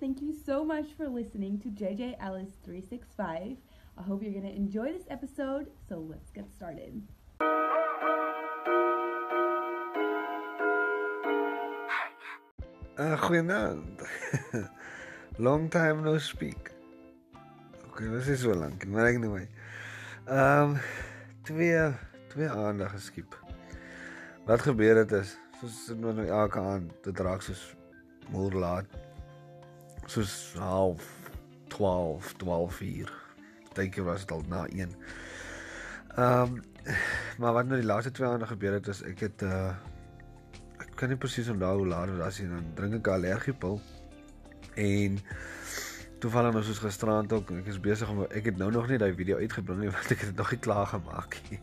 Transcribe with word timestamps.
Thank 0.00 0.22
you 0.22 0.32
so 0.46 0.64
much 0.64 0.86
for 0.96 1.08
listening 1.08 1.58
to 1.58 1.70
JJ 1.70 2.18
Ellis 2.20 2.52
365. 2.64 3.56
I 3.98 4.02
hope 4.02 4.22
you're 4.22 4.30
going 4.30 4.46
to 4.46 4.54
enjoy 4.54 4.92
this 4.92 5.06
episode, 5.10 5.66
so 5.88 5.98
let's 5.98 6.30
get 6.30 6.44
started. 6.54 7.02
Uh, 12.96 13.16
goeienaand. 13.16 14.06
Long 15.38 15.68
time 15.68 16.04
no 16.04 16.18
speak. 16.18 16.70
Okay, 17.90 18.06
wat 18.06 18.26
is 18.26 18.40
so 18.40 18.54
lank? 18.54 18.86
Maar 18.86 19.18
my. 19.18 19.48
Ehm 20.26 20.70
um, 20.70 20.78
twee 21.42 21.90
twee 22.28 22.48
aande 22.48 22.88
geskiep. 22.88 23.34
Wat 24.46 24.62
gebeur 24.62 24.96
het 24.96 25.12
is 25.12 25.38
soos 25.60 25.90
nou 25.98 26.26
elke 26.26 26.58
aand 26.58 26.92
dit 27.02 27.18
raak 27.18 27.42
soos 27.42 27.74
moer 28.30 28.54
laat. 28.54 29.07
Soos 30.08 30.54
half 30.56 31.04
12, 31.68 32.32
12 32.40 32.80
uur. 32.80 33.12
Partykeer 33.68 34.04
was 34.04 34.24
dit 34.24 34.30
al 34.30 34.42
na 34.48 34.66
1. 34.66 34.94
Ehm 36.16 36.42
um, 36.42 36.62
maar 37.38 37.52
wat 37.52 37.66
nou 37.68 37.76
die 37.76 37.86
laaste 37.86 38.10
twee 38.10 38.28
aande 38.28 38.46
gebeur 38.48 38.72
het 38.72 38.86
is 38.88 39.02
ek 39.04 39.20
het 39.20 39.42
uh 39.44 39.76
kan 40.98 41.12
nie 41.12 41.18
presies 41.20 41.50
onthou 41.52 41.76
hoe 41.78 41.86
laat 41.86 42.08
dit 42.10 42.16
was 42.18 42.38
nie. 42.40 42.48
Dan 42.48 42.70
drink 42.74 42.94
ek 42.94 43.06
'n 43.06 43.14
allergiepil. 43.14 43.80
En 44.74 45.18
toevallig 46.18 46.52
nou 46.52 46.64
soos 46.64 46.78
gisterand 46.78 47.32
ook, 47.32 47.50
ek 47.50 47.66
is 47.66 47.80
besig 47.80 48.10
om 48.10 48.24
ek 48.24 48.44
het 48.44 48.56
nou 48.56 48.70
nog 48.70 48.88
nie 48.88 48.98
daai 48.98 49.14
video 49.14 49.36
uitgebring 49.36 49.80
nie 49.80 49.90
want 49.94 50.10
ek 50.10 50.24
het 50.24 50.30
dit 50.32 50.36
nog 50.36 50.50
nie 50.50 50.60
klaar 50.60 50.86
gemaak 50.86 51.40
nie. 51.50 51.60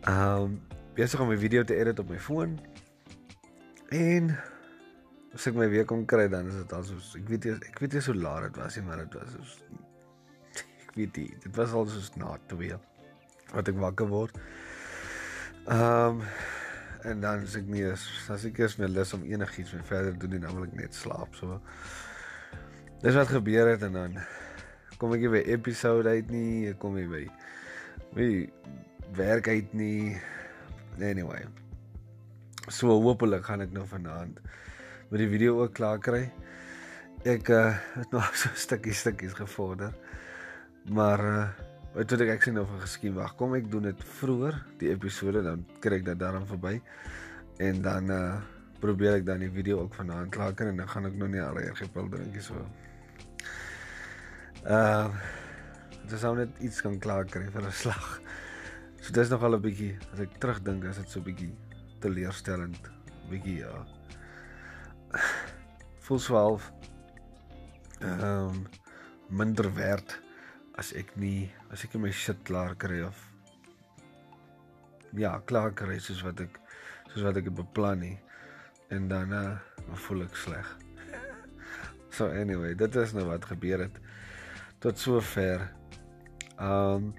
Ehm 0.00 0.42
um, 0.42 0.60
besig 0.94 1.20
om 1.20 1.32
'n 1.32 1.38
video 1.38 1.64
te 1.64 1.76
edit 1.76 1.98
op 1.98 2.08
my 2.08 2.18
foon. 2.18 2.58
En 3.88 4.36
as 5.34 5.46
ek 5.46 5.58
my 5.58 5.68
weer 5.70 5.86
kom 5.88 6.06
kry 6.10 6.28
dan 6.28 6.48
is 6.50 6.60
dit 6.62 6.72
al 6.76 6.86
soos 6.86 7.12
ek 7.18 7.28
weet 7.30 7.50
ek 7.54 7.82
weet 7.82 7.96
nie 7.96 8.04
so 8.04 8.14
laat 8.14 8.48
dit 8.48 8.62
was 8.62 8.78
nie, 8.78 8.86
maar 8.86 9.04
dit 9.04 9.18
was 9.18 9.34
soos 9.36 9.58
ek 10.86 10.94
weet 10.96 11.20
nie, 11.22 11.28
dit 11.44 11.52
was 11.56 11.76
al 11.76 11.86
soos 11.90 12.14
na 12.18 12.36
2 12.52 12.80
wat 13.50 13.66
ek 13.66 13.78
wakker 13.82 14.10
word. 14.10 14.36
Ehm 15.66 16.20
um, 16.20 16.24
en 17.04 17.20
dan 17.20 17.44
as 17.44 17.56
ek 17.56 17.68
nie 17.70 17.84
is 17.88 18.02
as 18.32 18.44
ek 18.48 18.58
eers 18.60 18.76
my 18.80 18.88
lus 18.90 19.14
om 19.16 19.24
enigiets 19.24 19.72
meer 19.72 19.86
verder 19.88 20.16
doen 20.20 20.36
en 20.36 20.46
dan 20.46 20.56
wil 20.56 20.66
ek 20.66 20.76
net 20.76 20.96
slaap 20.96 21.36
so 21.38 21.56
dis 23.00 23.16
wat 23.16 23.32
gebeur 23.32 23.70
het 23.70 23.84
en 23.88 23.96
dan 23.96 24.18
kom 25.00 25.14
ek 25.16 25.24
by 25.32 25.40
episode 25.54 26.10
uit 26.10 26.32
nie 26.32 26.68
ek 26.72 26.80
kom 26.82 26.98
by 26.98 27.24
by 28.16 28.28
werk 29.16 29.48
uit 29.48 29.72
nie 29.76 30.18
anyway 31.00 31.40
so 32.68 32.92
hopelik 33.06 33.46
gaan 33.48 33.64
ek 33.64 33.72
nou 33.72 33.86
vanaand 33.88 34.42
met 35.10 35.18
die 35.18 35.28
video 35.28 35.62
ook 35.62 35.74
klaar 35.74 35.98
kry 35.98 36.30
ek 37.24 37.48
uh, 37.48 37.76
het 37.98 38.10
nog 38.10 38.34
so 38.40 38.48
stukkies 38.54 39.02
stukkies 39.04 39.34
gevorder 39.34 39.92
maar 40.88 41.20
uh, 41.20 41.48
Wat 41.90 42.06
toe 42.06 42.22
ek 42.30 42.44
sien 42.46 42.58
of 42.60 42.70
geskien 42.84 43.16
wag. 43.16 43.32
Kom 43.34 43.56
ek 43.58 43.66
doen 43.70 43.88
dit 43.88 44.02
vroeër 44.20 44.54
die 44.78 44.92
episode 44.92 45.42
dan 45.42 45.64
kry 45.82 45.98
ek 45.98 46.04
dit 46.06 46.20
daarom 46.20 46.46
verby. 46.46 46.78
En 47.58 47.82
dan 47.82 48.14
uh 48.14 48.24
probeer 48.80 49.18
ek 49.18 49.26
dan 49.26 49.42
die 49.42 49.50
video 49.52 49.82
ook 49.82 49.92
vanaand 49.92 50.30
klaar 50.32 50.54
kry 50.56 50.70
en 50.70 50.78
dan 50.80 50.88
gaan 50.88 51.04
ek 51.04 51.16
nog 51.20 51.28
nie 51.28 51.42
al 51.44 51.58
reg 51.58 51.74
gepil 51.76 52.06
drinkie 52.08 52.40
so. 52.40 52.62
Uh 54.64 55.10
dis 56.08 56.24
ou 56.24 56.32
net 56.38 56.62
iets 56.64 56.80
kan 56.80 56.96
klaar 57.02 57.28
kry 57.28 57.44
vir 57.52 57.66
'n 57.66 57.76
slag. 57.82 58.08
So 59.02 59.12
dis 59.12 59.28
nog 59.28 59.42
al 59.42 59.58
'n 59.58 59.66
bietjie 59.66 59.98
as 60.14 60.20
ek 60.24 60.38
terugdink 60.40 60.86
as 60.86 61.02
dit 61.02 61.10
so 61.10 61.20
bietjie 61.20 61.52
teleurstellend 62.00 62.80
bietjie 63.28 63.58
ja. 63.66 63.99
Voel 66.06 66.18
12 66.18 66.72
ehm 68.00 68.24
um, 68.24 68.66
minder 69.28 69.74
werd 69.74 70.20
as 70.74 70.92
ek 70.96 71.12
nie 71.20 71.50
as 71.70 71.84
ek 71.84 71.94
my 72.00 72.10
shit 72.10 72.38
klaar 72.46 72.74
kry 72.74 73.02
of 73.06 73.18
ja, 75.18 75.36
klaar 75.46 75.74
kry 75.74 75.98
soos 76.02 76.22
wat 76.26 76.40
ek 76.46 76.58
soos 77.10 77.26
wat 77.26 77.38
ek 77.40 77.50
beplan 77.54 78.00
nie 78.02 78.16
en 78.94 79.08
dan 79.10 79.34
uh, 79.34 79.58
voel 80.06 80.24
ek 80.24 80.36
sleg. 80.38 80.66
so 82.16 82.26
anyway, 82.26 82.74
dit 82.74 82.96
is 82.98 83.12
nou 83.14 83.26
wat 83.28 83.46
gebeur 83.50 83.84
het 83.86 84.00
tot 84.82 84.98
sover. 84.98 85.68
Um 86.58 87.12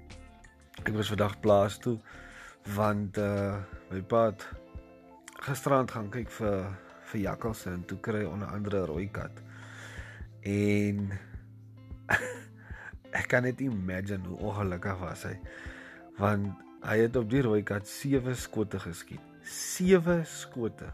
ek 0.82 0.94
was 0.96 1.12
vandag 1.12 1.38
plaas 1.44 1.78
toe 1.78 1.98
want 2.76 3.18
uh 3.20 3.60
my 3.90 4.00
pa 4.08 4.30
het 4.30 4.46
gisterand 5.44 5.90
gaan 5.92 6.08
kyk 6.10 6.30
vir 6.40 6.72
vir 7.12 7.24
jakkalse 7.26 7.70
en 7.72 7.84
toe 7.88 7.98
kry 8.00 8.24
onder 8.28 8.48
andere 8.48 8.82
'n 8.82 8.90
rooi 8.90 9.08
kat. 9.10 9.42
En 10.42 11.12
ek 13.20 13.28
kan 13.28 13.42
net 13.42 13.60
imagine 13.60 14.26
hoe 14.28 14.38
ongelukkig 14.50 14.98
was 14.98 15.22
hy. 15.28 15.36
Want 16.18 16.52
hy 16.82 16.98
het 16.98 17.16
op 17.16 17.30
die 17.30 17.42
rooi 17.42 17.62
kat 17.62 17.88
sewe 17.88 18.34
skote 18.34 18.78
geskiet. 18.78 19.20
Sewe 19.42 20.22
skote. 20.24 20.90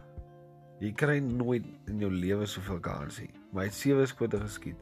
Jy 0.78 0.93
kry 0.93 1.19
nooit 1.19 1.65
in 1.91 1.99
jou 1.99 2.11
lewe 2.12 2.47
soveel 2.47 2.78
kansie, 2.81 3.31
maar 3.51 3.65
hy 3.65 3.71
het 3.71 3.78
sewe 3.78 4.07
skote 4.07 4.39
geskiet. 4.39 4.78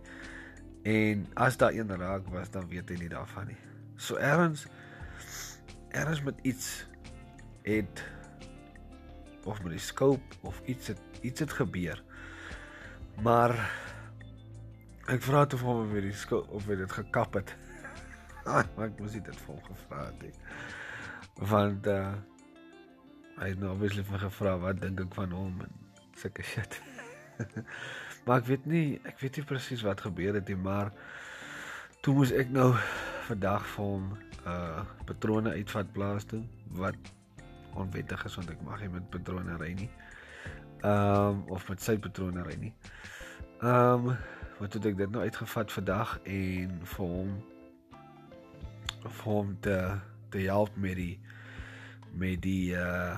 En 0.84 1.26
as 1.34 1.56
daar 1.56 1.72
een 1.72 1.88
raak 1.88 2.28
was, 2.28 2.50
dan 2.50 2.68
weet 2.68 2.88
hy 2.88 2.98
nie 3.00 3.08
daarvan 3.08 3.46
nie. 3.46 3.56
So 3.96 4.16
erns 4.16 4.66
erns 5.96 6.20
met 6.22 6.38
iets 6.42 6.84
het 7.64 8.04
of 9.46 9.62
met 9.62 9.76
die 9.76 9.82
scope 9.82 10.40
of 10.46 10.60
iets 10.66 10.92
het 10.92 11.02
iets 11.22 11.40
het 11.40 11.52
gebeur. 11.56 12.02
Maar 13.22 13.54
Ek 15.06 15.22
vra 15.22 15.44
toe 15.46 15.58
vir 15.60 15.68
hom 15.70 15.84
of 15.84 15.92
hy 15.94 16.10
skuld 16.18 16.48
of 16.50 16.64
hy 16.66 16.76
dit 16.80 16.92
gekap 16.96 17.36
het. 17.38 17.52
maar 18.46 18.88
ek 18.88 18.96
moes 18.98 19.12
dit 19.14 19.28
vir 19.38 19.52
hom 19.52 19.60
gevra 19.68 20.06
het. 20.08 20.24
He. 20.24 21.44
Want 21.52 21.86
uh 21.92 22.16
hy 23.36 23.50
het 23.52 23.58
nou 23.60 23.68
obviously 23.74 24.00
vir 24.08 24.22
gevra 24.24 24.54
wat 24.62 24.78
dink 24.80 25.02
ek 25.04 25.14
van 25.14 25.34
hom 25.36 25.60
en 25.62 25.74
sulke 26.18 26.42
shit. 26.42 26.78
maar 28.24 28.40
ek 28.40 28.48
weet 28.48 28.66
nie, 28.66 28.84
ek 29.06 29.20
weet 29.20 29.38
nie 29.38 29.44
presies 29.46 29.84
wat 29.86 30.02
gebeur 30.06 30.38
het 30.40 30.48
nie, 30.48 30.56
maar 30.56 30.90
toe 32.00 32.16
moes 32.16 32.32
ek 32.32 32.48
nou 32.50 32.70
vandag 33.28 33.68
vir 33.76 33.90
hom 33.92 34.08
uh 34.48 34.82
patrone 35.06 35.52
uitvat 35.54 35.92
plaas 35.94 36.26
toe 36.32 36.42
wat 36.80 37.12
onwettig 37.76 38.24
is 38.24 38.34
want 38.38 38.50
ek 38.50 38.62
mag 38.66 38.80
nie 38.80 38.88
met 38.88 39.10
patrone 39.10 39.56
ry 39.60 39.72
nie. 39.72 39.90
Ehm 40.82 41.28
um, 41.28 41.44
of 41.54 41.68
met 41.68 41.82
sy 41.82 41.96
patrone 41.98 42.42
ry 42.42 42.56
nie. 42.60 42.72
Ehm 43.60 44.10
um, 44.10 44.16
wat 44.58 44.72
het 44.72 44.86
ek 44.88 44.96
dit 44.96 45.10
nou 45.12 45.22
uitgevat 45.22 45.72
vandag 45.72 46.18
en 46.24 46.78
vir 46.82 47.06
hom 47.06 47.32
vir 49.06 49.24
hom 49.24 49.56
te 49.60 49.76
te 50.32 50.44
help 50.48 50.76
met 50.76 50.96
die 50.96 51.18
met 52.12 52.42
die 52.42 52.72
uh 52.76 53.16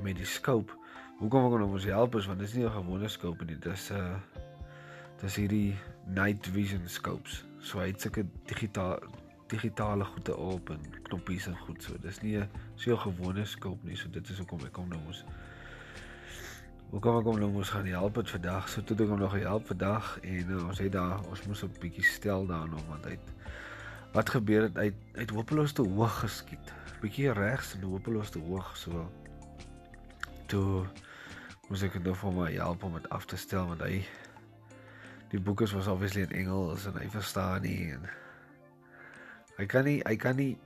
met 0.00 0.16
die 0.16 0.26
scope. 0.28 0.72
Hoekom 1.20 1.44
ek 1.44 1.52
hom 1.52 1.60
nou 1.60 1.70
moet 1.70 1.84
help 1.84 2.14
is 2.16 2.28
want 2.28 2.38
dit 2.40 2.48
is 2.48 2.54
nie 2.54 2.66
'n 2.66 2.76
gewone 2.76 3.08
scope 3.08 3.44
nie. 3.44 3.58
Dit 3.58 3.72
is 3.72 3.90
'n 3.90 3.96
uh, 3.96 4.16
dis 5.20 5.36
hierdie 5.36 5.76
night 6.06 6.46
vision 6.46 6.88
scopes. 6.88 7.44
So 7.58 7.78
hy 7.78 7.90
het 7.92 8.00
sulke 8.00 8.24
digitaal 8.48 9.00
digitale 9.50 10.04
goede 10.04 10.36
op 10.36 10.70
en 10.70 10.80
knoppies 11.02 11.46
en 11.50 11.56
goed 11.66 11.82
so. 11.82 11.98
Dis 12.00 12.20
nie 12.22 12.38
'n 12.38 12.48
so 12.74 12.92
'n 12.92 12.98
gewone 12.98 13.44
scope 13.44 13.86
nie. 13.86 13.96
So 13.96 14.10
dit 14.10 14.28
is 14.28 14.38
hoekom 14.38 14.64
ek 14.64 14.76
hom 14.76 14.88
nou 14.88 15.00
moet 15.06 15.24
Hoe 16.90 16.98
kom 16.98 17.20
ek 17.20 17.24
hom 17.24 17.36
nou 17.38 17.50
mos 17.54 17.68
gaan 17.70 17.86
help 17.86 18.16
het 18.18 18.30
vandag? 18.30 18.68
So 18.68 18.82
toe 18.82 18.96
ek 18.96 19.08
hom 19.08 19.18
nog 19.18 19.34
help 19.38 19.66
vandag 19.66 20.18
en 20.26 20.48
uh, 20.50 20.66
ons 20.66 20.78
het 20.78 20.92
daar 20.92 21.20
ons 21.30 21.42
moes 21.46 21.62
'n 21.62 21.70
bietjie 21.80 22.04
stel 22.04 22.46
daarna 22.46 22.78
want 22.88 23.04
hy 23.04 23.18
wat 24.12 24.30
gebeur 24.30 24.62
het 24.62 24.76
uit 24.76 24.94
uit 25.14 25.30
hopeloos 25.30 25.72
te 25.72 25.82
hoog 25.82 26.18
geskiet. 26.20 26.72
Bietjie 27.00 27.32
regs 27.32 27.74
en 27.74 27.82
hopeloos 27.82 28.30
te 28.30 28.38
hoog 28.38 28.76
so. 28.76 29.10
Toe 30.46 30.86
moes 31.68 31.82
ek 31.82 32.02
nou 32.02 32.14
vir 32.14 32.32
my 32.32 32.52
help 32.52 32.82
om 32.82 32.94
dit 32.98 33.08
af 33.08 33.24
te 33.24 33.36
stel 33.36 33.66
want 33.66 33.86
hy 33.86 34.02
die 35.30 35.38
boeke 35.40 35.70
was 35.70 35.86
obviously 35.86 36.22
in 36.26 36.34
Engels 36.42 36.86
en 36.90 36.98
hy 36.98 37.06
verstaan 37.08 37.62
nie 37.62 37.92
en 37.92 38.10
hy 39.60 39.68
kan 39.68 39.84
nie 39.84 40.00
hy 40.08 40.16
kan 40.16 40.40
nie 40.40 40.56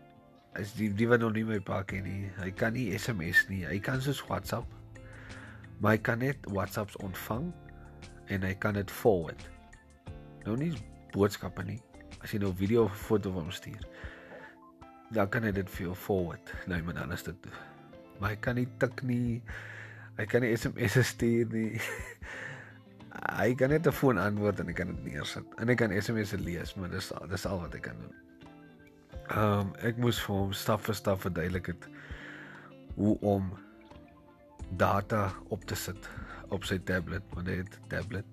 as 0.54 0.72
die 0.78 0.88
die 0.94 1.10
wat 1.10 1.20
nog 1.20 1.34
nie 1.34 1.44
my 1.44 1.58
pa 1.58 1.82
ken 1.82 2.06
nie. 2.06 2.30
Hy 2.38 2.54
kan 2.54 2.78
nie 2.78 2.92
SMS 2.94 3.48
nie. 3.50 3.64
Hy 3.66 3.82
kan 3.82 4.00
soos 4.00 4.22
WhatsApp 4.30 4.70
maar 5.80 5.96
hy 5.96 6.00
kan 6.00 6.18
net 6.22 6.46
WhatsApps 6.48 6.96
ontvang 7.04 7.50
en 8.32 8.46
hy 8.46 8.54
kan 8.56 8.76
dit 8.78 8.90
forward. 8.90 9.40
Nou 10.46 10.56
nie 10.56 10.72
boodskappe 11.14 11.64
nie. 11.66 11.80
As 12.24 12.32
jy 12.32 12.40
nou 12.40 12.54
video 12.56 12.86
of 12.88 12.96
foto 12.96 13.32
van 13.34 13.48
hom 13.48 13.54
stuur, 13.54 13.82
dan 15.14 15.28
kan 15.28 15.44
hy 15.44 15.52
dit 15.54 15.70
vir 15.76 15.88
jou 15.88 15.96
forward. 15.98 16.54
Nou 16.70 16.78
iemand 16.80 17.02
anders 17.02 17.26
dit. 17.26 17.48
Maar 18.18 18.32
hy 18.32 18.40
kan 18.40 18.56
nie 18.58 18.68
tik 18.80 19.02
nie. 19.04 19.42
Hy 20.16 20.26
kan 20.30 20.44
nie 20.44 20.54
SMS 20.56 20.96
stuur 21.12 21.52
nie. 21.52 21.82
hy 23.24 23.52
kan 23.58 23.70
net 23.70 23.86
'n 23.86 23.92
foon 23.94 24.18
antwoord 24.18 24.60
en 24.60 24.72
hy 24.72 24.76
kan 24.78 24.88
dit 24.94 25.04
neersit. 25.12 25.46
En 25.60 25.68
hy 25.68 25.76
kan 25.78 25.92
SMS 25.92 26.32
lees, 26.40 26.74
maar 26.74 26.90
dis 26.90 27.12
dis 27.30 27.46
al 27.46 27.60
wat 27.60 27.74
hy 27.74 27.82
kan 27.84 27.98
doen. 28.00 28.14
Ehm 29.32 29.60
um, 29.60 29.74
ek 29.80 29.96
moes 29.96 30.20
vir 30.20 30.34
hom 30.36 30.52
stap 30.52 30.82
vir 30.84 30.94
stap 30.94 31.20
verduidelik 31.22 31.66
het 31.72 31.86
hoe 32.96 33.14
om 33.20 33.52
data 34.76 35.32
op 35.48 35.64
te 35.64 35.74
sit 35.74 36.08
op 36.52 36.64
sy 36.68 36.78
tablet, 36.78 37.24
want 37.34 37.48
hy 37.48 37.56
het 37.62 37.78
'n 37.78 37.88
tablet. 37.88 38.26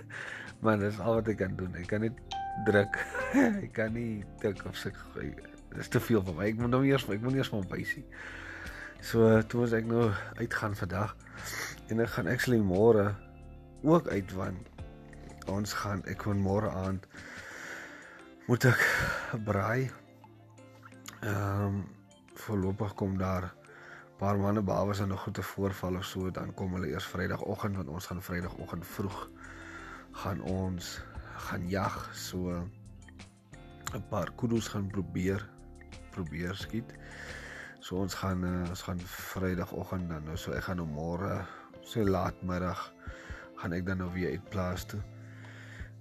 maar 0.62 0.78
dis 0.78 0.98
al 0.98 1.14
wat 1.14 1.28
ek 1.28 1.38
kan 1.38 1.56
doen. 1.56 1.74
Ek 1.76 1.86
kan 1.86 2.00
net 2.00 2.18
druk. 2.64 2.98
ek 3.64 3.72
kan 3.72 3.92
nie 3.92 4.24
tik 4.40 4.64
of 4.66 4.76
sy 4.76 4.92
dis 5.74 5.88
te 5.88 6.00
veel 6.00 6.22
vir 6.22 6.34
my. 6.34 6.48
Ek 6.50 6.58
moet 6.58 6.70
nou 6.70 6.84
eers 6.86 7.08
ek 7.08 7.22
moet 7.22 7.34
eers 7.34 7.48
van 7.48 7.66
bysie. 7.68 8.04
So 9.00 9.42
toe 9.42 9.60
was 9.60 9.72
ek 9.72 9.86
nou 9.86 10.10
uitgaan 10.40 10.74
vandag 10.74 11.16
en 11.88 12.00
ek 12.00 12.08
gaan 12.08 12.26
actually 12.26 12.62
môre 12.62 13.14
ook 13.82 14.08
uit 14.08 14.32
want 14.32 14.70
ons 15.46 15.72
gaan 15.72 16.00
ek 16.08 16.22
kon 16.24 16.40
môre 16.40 16.70
aand 16.70 17.06
moet 18.48 18.64
ek 18.64 18.80
braai. 19.44 19.90
Ehm 21.24 21.64
um, 21.64 21.84
voorlopig 22.34 22.94
kom 22.94 23.18
daar 23.18 23.54
paar 24.18 24.36
manne 24.36 24.72
as 24.72 25.00
nog 25.00 25.20
goed 25.20 25.34
te 25.34 25.42
voorval 25.42 25.96
of 25.96 26.04
so 26.04 26.30
dan 26.30 26.54
kom 26.54 26.74
hulle 26.74 26.88
eers 26.88 27.06
Vrydagoggend 27.06 27.76
want 27.76 27.88
ons 27.88 28.06
gaan 28.06 28.22
Vrydagoggend 28.22 28.86
vroeg 28.86 29.28
gaan 30.12 30.40
ons 30.40 31.00
gaan 31.36 31.68
jag 31.68 32.10
so 32.12 32.68
'n 33.94 34.08
paar 34.08 34.30
kudos 34.36 34.68
gaan 34.68 34.86
probeer 34.86 35.48
probeer 36.10 36.54
skiet. 36.54 36.94
So 37.78 37.96
ons 37.96 38.14
gaan 38.14 38.44
uh, 38.44 38.68
ons 38.68 38.82
gaan 38.82 39.00
Vrydagoggend 39.00 40.08
dan 40.08 40.24
nou 40.24 40.36
so 40.36 40.52
ek 40.52 40.62
gaan 40.62 40.76
nou 40.76 40.88
môre 40.88 41.46
so 41.82 42.04
laatmiddag 42.04 42.92
gaan 43.56 43.72
ek 43.72 43.86
dan 43.86 43.96
nou 43.98 44.12
weer 44.12 44.30
uit 44.30 44.48
plaas 44.48 44.84
toe. 44.84 45.00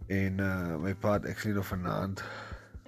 En 0.08 0.40
uh 0.40 0.76
my 0.78 0.96
pa 0.96 1.14
het 1.14 1.26
actually 1.26 1.56
nog 1.56 1.68
vanaand 1.68 2.24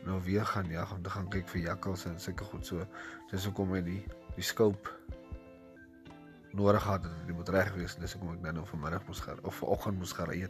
nou 0.06 0.22
weer 0.24 0.46
gaan 0.46 0.69
jag 0.69 0.92
om 0.94 1.02
te 1.02 1.10
gaan 1.10 1.30
kyk 1.30 1.48
vir 1.48 1.62
jakkals 1.62 2.06
en 2.06 2.19
sulke 2.19 2.44
goed 2.44 2.66
so. 2.66 2.86
Dis 3.31 3.46
hoekom 3.46 3.74
hy 3.74 3.81
die 3.86 4.02
die 4.36 4.44
scope 4.44 4.90
nodig 6.56 6.81
gehad 6.84 7.04
het 7.04 7.28
dit 7.28 7.36
moet 7.36 7.50
reg 7.50 7.74
wees 7.75 7.96
dis 8.00 8.13
hoekom 8.16 8.36
ek 8.36 8.44
nou 8.44 8.54
nou 8.60 8.66
vanmiddag 8.69 9.07
moes 9.07 9.22
gaan 9.24 9.42
of 9.44 9.56
vanoggend 9.62 10.00
moes 10.00 10.13
gaan 10.16 10.30
ry. 10.30 10.46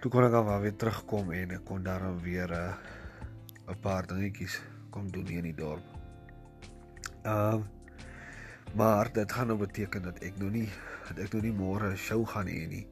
Toe 0.00 0.10
kon 0.10 0.24
ek 0.24 0.36
al 0.38 0.48
weer 0.62 0.76
terugkom 0.76 1.32
en 1.36 1.56
ek 1.58 1.64
kon 1.68 1.82
daar 1.84 2.06
weer 2.22 2.48
'n 2.50 2.74
uh, 3.68 3.76
paar 3.80 4.06
dingetjies 4.06 4.60
kom 4.90 5.10
doen 5.10 5.26
hier 5.26 5.38
in 5.44 5.50
die 5.52 5.60
dorp. 5.64 5.84
Ehm 7.22 7.60
uh, 7.60 7.60
maar 8.74 9.12
dit 9.12 9.32
gaan 9.32 9.46
nou 9.46 9.58
beteken 9.58 10.02
dat 10.02 10.18
ek 10.22 10.38
nou 10.38 10.50
nie 10.50 10.68
dat 11.08 11.18
ek 11.18 11.32
nou 11.32 11.42
nie 11.42 11.52
môre 11.52 11.90
'n 11.90 11.96
show 11.96 12.26
gaan 12.26 12.46
hê 12.46 12.66
nie. 12.68 12.86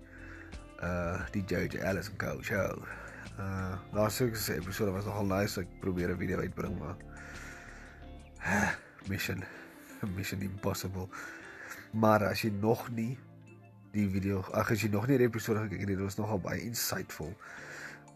Uh 0.83 1.27
die 1.31 1.83
Alice 1.83 2.11
and 2.11 2.19
Co 2.19 2.43
show. 2.43 2.83
Uh 3.39 3.79
laaste 3.95 4.25
week 4.25 4.37
se 4.37 4.55
episode 4.55 4.91
was 4.91 5.05
nogal 5.05 5.27
nice. 5.27 5.61
Ek 5.61 5.69
probeer 5.81 6.11
'n 6.11 6.19
video 6.19 6.41
uitbring 6.43 6.79
maar 6.79 6.97
mission 9.07 9.45
mission 10.17 10.43
impossible. 10.43 11.09
Maar 11.93 12.25
as 12.25 12.43
jy 12.43 12.51
nog 12.51 12.91
nie 12.91 13.19
die 13.93 14.09
video, 14.11 14.43
ag 14.53 14.71
as 14.71 14.83
jy 14.83 14.91
nog 14.91 15.07
nie 15.07 15.19
die 15.19 15.27
episode 15.31 15.63
gekyk 15.67 15.79
het 15.79 15.89
dit 15.95 16.03
was 16.03 16.19
nogal 16.19 16.41
baie 16.43 16.61
insightful. 16.61 17.31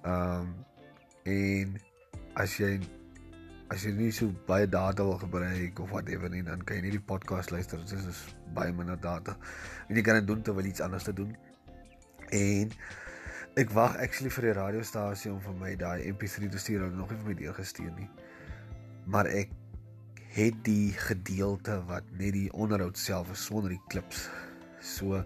Um 0.03 0.51
en 1.23 1.79
as 2.35 2.59
jy 2.59 2.81
as 3.71 3.87
jy 3.87 3.93
nie 3.95 4.11
so 4.11 4.35
baie 4.51 4.67
data 4.67 5.07
wil 5.07 5.19
gebruik 5.23 5.79
of 5.79 5.95
whatever 5.95 6.29
nie, 6.29 6.43
dan 6.43 6.65
kan 6.67 6.77
jy 6.77 6.83
nie 6.83 6.97
die 6.99 7.07
podcast 7.13 7.55
luister. 7.55 7.79
Dit 7.79 8.11
is 8.11 8.27
baie 8.59 8.75
minder 8.75 8.99
data. 9.01 9.39
En 9.87 9.97
jy 9.97 10.03
kan 10.03 10.19
dit 10.19 10.27
doen 10.27 10.43
terwyl 10.43 10.67
iets 10.67 10.83
anders 10.83 11.07
te 11.07 11.15
doen. 11.15 11.31
En 12.29 12.75
ek 13.61 13.73
wag 13.77 13.99
actually 14.01 14.31
vir 14.33 14.49
die 14.49 14.55
radiostasie 14.57 15.29
om 15.33 15.41
vir 15.45 15.57
my 15.61 15.73
daai 15.77 16.07
MP3 16.09 16.49
te 16.53 16.61
stuur. 16.61 16.87
Hulle 16.87 16.97
nog 16.97 17.11
nie 17.13 17.19
vir 17.21 17.33
my 17.33 17.37
deur 17.41 17.57
gestuur 17.59 17.91
nie. 17.99 18.09
Maar 19.13 19.29
ek 19.29 19.53
het 20.33 20.63
die 20.65 20.93
gedeelte 20.97 21.77
wat 21.91 22.07
net 22.17 22.33
die 22.33 22.49
onderhoud 22.57 22.97
self 22.97 23.33
is 23.35 23.45
sonder 23.45 23.75
die 23.75 23.83
klips. 23.93 24.25
So 24.81 25.21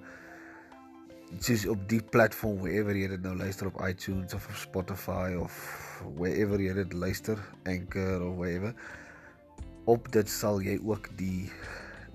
dis 1.47 1.67
op 1.71 1.87
die 1.91 2.03
platform 2.03 2.59
wherever 2.65 2.99
jy 2.99 3.13
dit 3.15 3.23
nou 3.23 3.37
luister 3.39 3.71
op 3.71 3.79
iTunes 3.87 4.35
of 4.35 4.49
op 4.51 4.59
Spotify 4.59 5.37
of 5.39 5.55
wherever 6.19 6.59
jy 6.63 6.75
dit 6.83 6.99
luister, 6.99 7.39
Anchor 7.71 8.27
of 8.27 8.41
wherever. 8.41 8.75
Op 9.87 10.11
dit 10.13 10.31
sal 10.31 10.59
jy 10.67 10.81
ook 10.83 11.13
die 11.21 11.47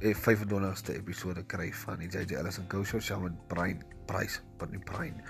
25ste 0.01 0.91
eh, 0.91 0.99
episode 0.99 1.45
kry 1.47 1.69
van 1.85 2.03
die 2.03 2.11
JJ 2.11 2.41
Ellison 2.41 2.67
Go 2.67 2.83
Show 2.83 2.99
saam 2.99 3.29
met 3.29 3.47
Brian 3.47 3.83
Price, 4.11 4.43
but 4.59 4.71
nie 4.75 4.83
Brian. 4.83 5.23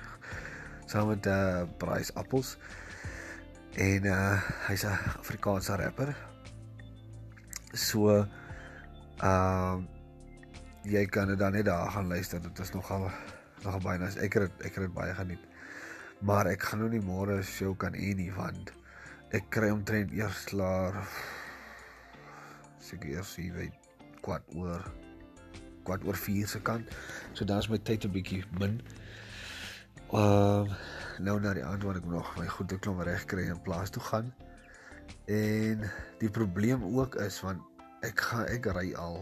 Saam 0.91 1.07
met 1.07 1.25
uh 1.25 1.63
Price 1.79 2.11
Apples. 2.19 2.57
En 3.79 4.05
uh 4.05 4.41
hy's 4.67 4.83
'n 4.83 4.97
Afrikaanse 5.23 5.75
rapper. 5.75 6.15
So 7.71 8.09
ehm 8.11 8.27
uh, 9.23 9.77
jy 10.83 11.05
kan 11.05 11.27
dit 11.27 11.39
dan 11.39 11.51
net 11.51 11.65
daar 11.65 11.91
gaan 11.91 12.07
luister. 12.07 12.41
Dit 12.41 12.59
is 12.59 12.71
nogal 12.71 13.11
nog 13.63 13.81
baie 13.81 13.99
nice. 13.99 14.19
Ek 14.19 14.33
het 14.33 14.51
ek 14.67 14.75
het 14.75 14.93
baie 14.93 15.13
geniet. 15.13 15.43
Maar 16.19 16.45
ek 16.45 16.61
gaan 16.61 16.79
nou 16.79 16.89
nie 16.89 17.01
môre 17.01 17.39
'n 17.39 17.43
show 17.43 17.77
kan 17.77 17.93
hê 17.93 18.15
nie 18.15 18.31
want 18.33 18.73
ek 19.31 19.47
kry 19.49 19.69
omtrent 19.69 20.11
eers 20.11 20.43
klaar 20.43 21.07
seker 22.79 23.09
eers 23.09 23.35
jy 23.35 23.51
weet 23.53 23.75
kwart 24.21 24.43
oor 24.55 24.83
kwart 25.83 26.03
oor 26.03 26.15
4 26.15 26.47
se 26.47 26.59
kant. 26.59 26.85
So 27.33 27.45
dan 27.45 27.57
is 27.57 27.69
my 27.69 27.77
tyd 27.77 28.05
'n 28.05 28.11
bietjie 28.11 28.43
min. 28.59 28.81
Ehm 30.11 30.67
uh, 30.67 30.71
nou 31.23 31.37
na 31.39 31.53
die 31.55 31.63
aand 31.63 31.85
wat 31.87 32.01
ek 32.01 32.07
nog 32.11 32.29
my 32.35 32.43
goeie 32.51 32.77
klomp 32.83 32.99
reg 33.07 33.21
kry 33.31 33.45
in 33.47 33.59
plaas 33.63 33.93
toe 33.95 34.01
gaan. 34.03 34.33
En 35.31 35.85
die 36.19 36.29
probleem 36.29 36.83
ook 36.83 37.15
is 37.23 37.37
want 37.45 37.85
ek 38.03 38.19
gaan 38.19 38.49
ek 38.51 38.67
ry 38.75 38.89
al 38.99 39.21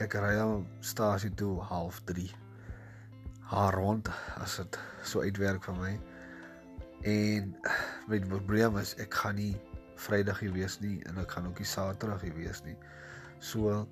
ek 0.00 0.16
ry 0.24 0.30
al 0.40 0.64
stasie 0.80 1.32
toe 1.36 1.58
half 1.68 1.98
3 2.08 2.30
haar 3.50 3.76
rond 3.76 4.08
as 4.40 4.56
dit 4.62 4.78
so 5.04 5.20
uitwerk 5.20 5.68
vir 5.68 5.76
my. 5.82 5.92
En 7.12 7.52
met 8.08 8.28
probleem 8.32 8.80
is 8.80 8.94
ek 9.04 9.20
gaan 9.20 9.36
nie 9.36 9.52
Vrydag 10.00 10.40
hier 10.40 10.56
wees 10.56 10.78
nie 10.80 10.96
en 11.10 11.20
ek 11.20 11.36
gaan 11.36 11.50
ook 11.50 11.60
nie 11.60 11.68
Saterdag 11.68 12.24
hier 12.24 12.38
wees 12.40 12.64
nie. 12.64 12.78
So 13.36 13.84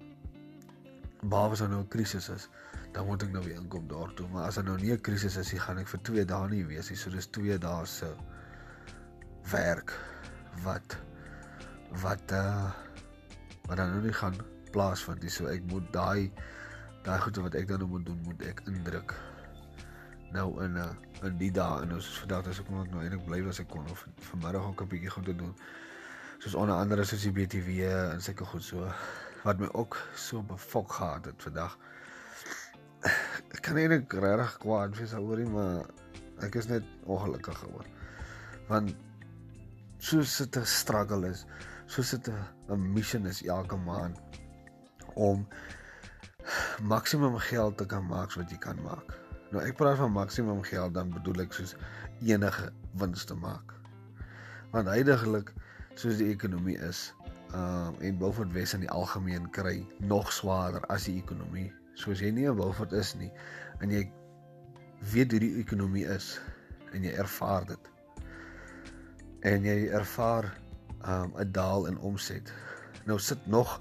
behalwe 1.21 1.53
as 1.61 1.69
nou 1.69 1.85
'n 1.85 1.93
krisis 1.93 2.33
is, 2.33 2.49
dan 2.99 3.07
moet 3.07 3.23
ek 3.23 3.31
nou 3.31 3.45
weer 3.45 3.61
inkom 3.61 3.85
daartoe, 3.87 4.27
maar 4.33 4.49
as 4.49 4.57
daar 4.59 4.65
nou 4.67 4.77
nie 4.81 4.91
'n 4.91 5.01
krisis 5.01 5.37
is 5.37 5.53
nie, 5.53 5.61
gaan 5.63 5.79
ek 5.79 5.87
vir 5.87 6.01
2 6.03 6.25
dae 6.25 6.49
nie 6.51 6.65
wees 6.67 6.89
nie. 6.91 6.97
So 6.99 7.11
dis 7.11 7.27
2 7.27 7.59
dae 7.59 7.87
se 7.87 8.09
werk 9.51 9.93
wat 10.65 10.97
wat 12.03 12.33
uh 12.33 12.71
wat 13.69 13.77
dan 13.77 13.91
nou 13.93 14.03
nie 14.03 14.13
gaan 14.13 14.35
plaasvind 14.73 15.23
nie. 15.23 15.31
So 15.31 15.47
ek 15.47 15.63
moet 15.71 15.93
daai 15.93 16.33
daai 17.05 17.21
goede 17.21 17.43
wat 17.43 17.55
ek 17.55 17.69
dan 17.69 17.79
nou 17.79 17.89
moet 17.89 18.07
doen, 18.07 18.19
moet 18.25 18.43
ek 18.43 18.63
indruk 18.67 19.15
nou 20.33 20.49
in 20.65 20.73
'n 20.73 20.77
uh, 20.77 21.27
in 21.27 21.39
die 21.39 21.51
dae 21.53 21.83
en 21.83 21.89
nou 21.89 22.01
soos 22.01 22.19
vandag 22.19 22.47
as 22.49 22.59
ek 22.59 22.69
moet 22.69 22.91
nou 22.91 23.03
eintlik 23.03 23.25
bly 23.27 23.49
as 23.49 23.61
ek 23.61 23.69
kon 23.69 23.87
of 23.91 24.07
vanmiddag 24.31 24.67
ook 24.67 24.83
'n 24.83 24.89
bietjie 24.89 25.11
goed 25.11 25.25
doen. 25.39 25.55
Soos 26.39 26.55
onder 26.55 26.75
andere 26.75 27.05
soos 27.05 27.23
die 27.23 27.33
BTW 27.33 27.87
en 28.15 28.21
sulke 28.21 28.45
goed 28.45 28.63
so 28.63 28.91
wat 29.45 29.59
my 29.59 29.69
ook 29.73 29.97
so 30.15 30.43
befok 30.43 30.93
gehad 30.93 31.25
het 31.25 31.43
vandag. 31.43 31.79
Ek 33.55 33.63
kan 33.65 33.79
eintlik 33.81 34.13
regtig 34.13 34.57
kwaad 34.63 34.97
wees 34.99 35.15
oor 35.17 35.41
hom, 35.41 35.53
maar 35.57 36.45
ek 36.45 36.59
is 36.61 36.69
net 36.69 36.85
ongelukkig 37.09 37.63
oor. 37.73 37.87
Want 38.69 38.95
soos 39.99 40.37
dit 40.39 40.57
'n 40.57 40.65
struggle 40.65 41.29
is, 41.29 41.47
soos 41.87 42.11
dit 42.11 42.29
'n 42.69 42.93
mission 42.95 43.27
is 43.27 43.43
elke 43.43 43.77
maand 43.77 44.19
om 45.15 45.47
maksimum 46.83 47.39
geld 47.39 47.77
te 47.77 47.87
kan 47.87 48.07
maak 48.07 48.33
wat 48.33 48.51
jy 48.51 48.59
kan 48.59 48.79
maak. 48.83 49.17
Nou 49.51 49.65
ek 49.65 49.77
praat 49.77 49.97
van 49.97 50.13
maksimum 50.13 50.63
geld 50.63 50.95
dan 50.95 51.11
bedoel 51.11 51.43
ek 51.47 51.53
soos 51.53 51.75
enige 52.21 52.73
wins 53.01 53.25
te 53.25 53.35
maak. 53.35 53.75
Want 54.71 54.89
heidaglik 54.93 55.53
soos 55.95 56.21
die 56.21 56.29
ekonomie 56.33 56.79
is, 56.79 57.15
ehm 57.53 57.95
uh, 57.97 58.07
en 58.07 58.19
Beaufort 58.19 58.53
Wes 58.53 58.75
in 58.75 58.85
die 58.85 58.91
algemeen 58.93 59.51
kry 59.51 59.87
nog 59.99 60.33
swaarder 60.33 60.85
as 60.93 61.09
die 61.09 61.17
ekonomie. 61.17 61.73
Soos 61.99 62.23
jy 62.23 62.31
nie 62.35 62.47
in 62.47 62.57
Beaufort 62.59 62.95
is 62.95 63.15
nie 63.19 63.31
en 63.83 63.93
jy 63.95 64.05
weet 65.13 65.35
hoe 65.35 65.43
die 65.43 65.55
ekonomie 65.63 66.07
is 66.11 66.37
en 66.95 67.05
jy 67.05 67.13
ervaar 67.21 67.67
dit. 67.69 67.91
En 69.47 69.67
jy 69.67 69.79
ervaar 69.95 70.51
ehm 70.99 71.31
um, 71.31 71.35
'n 71.39 71.53
daal 71.53 71.87
in 71.87 71.99
omset. 71.99 72.53
Nou 73.07 73.19
sit 73.19 73.47
nog 73.47 73.81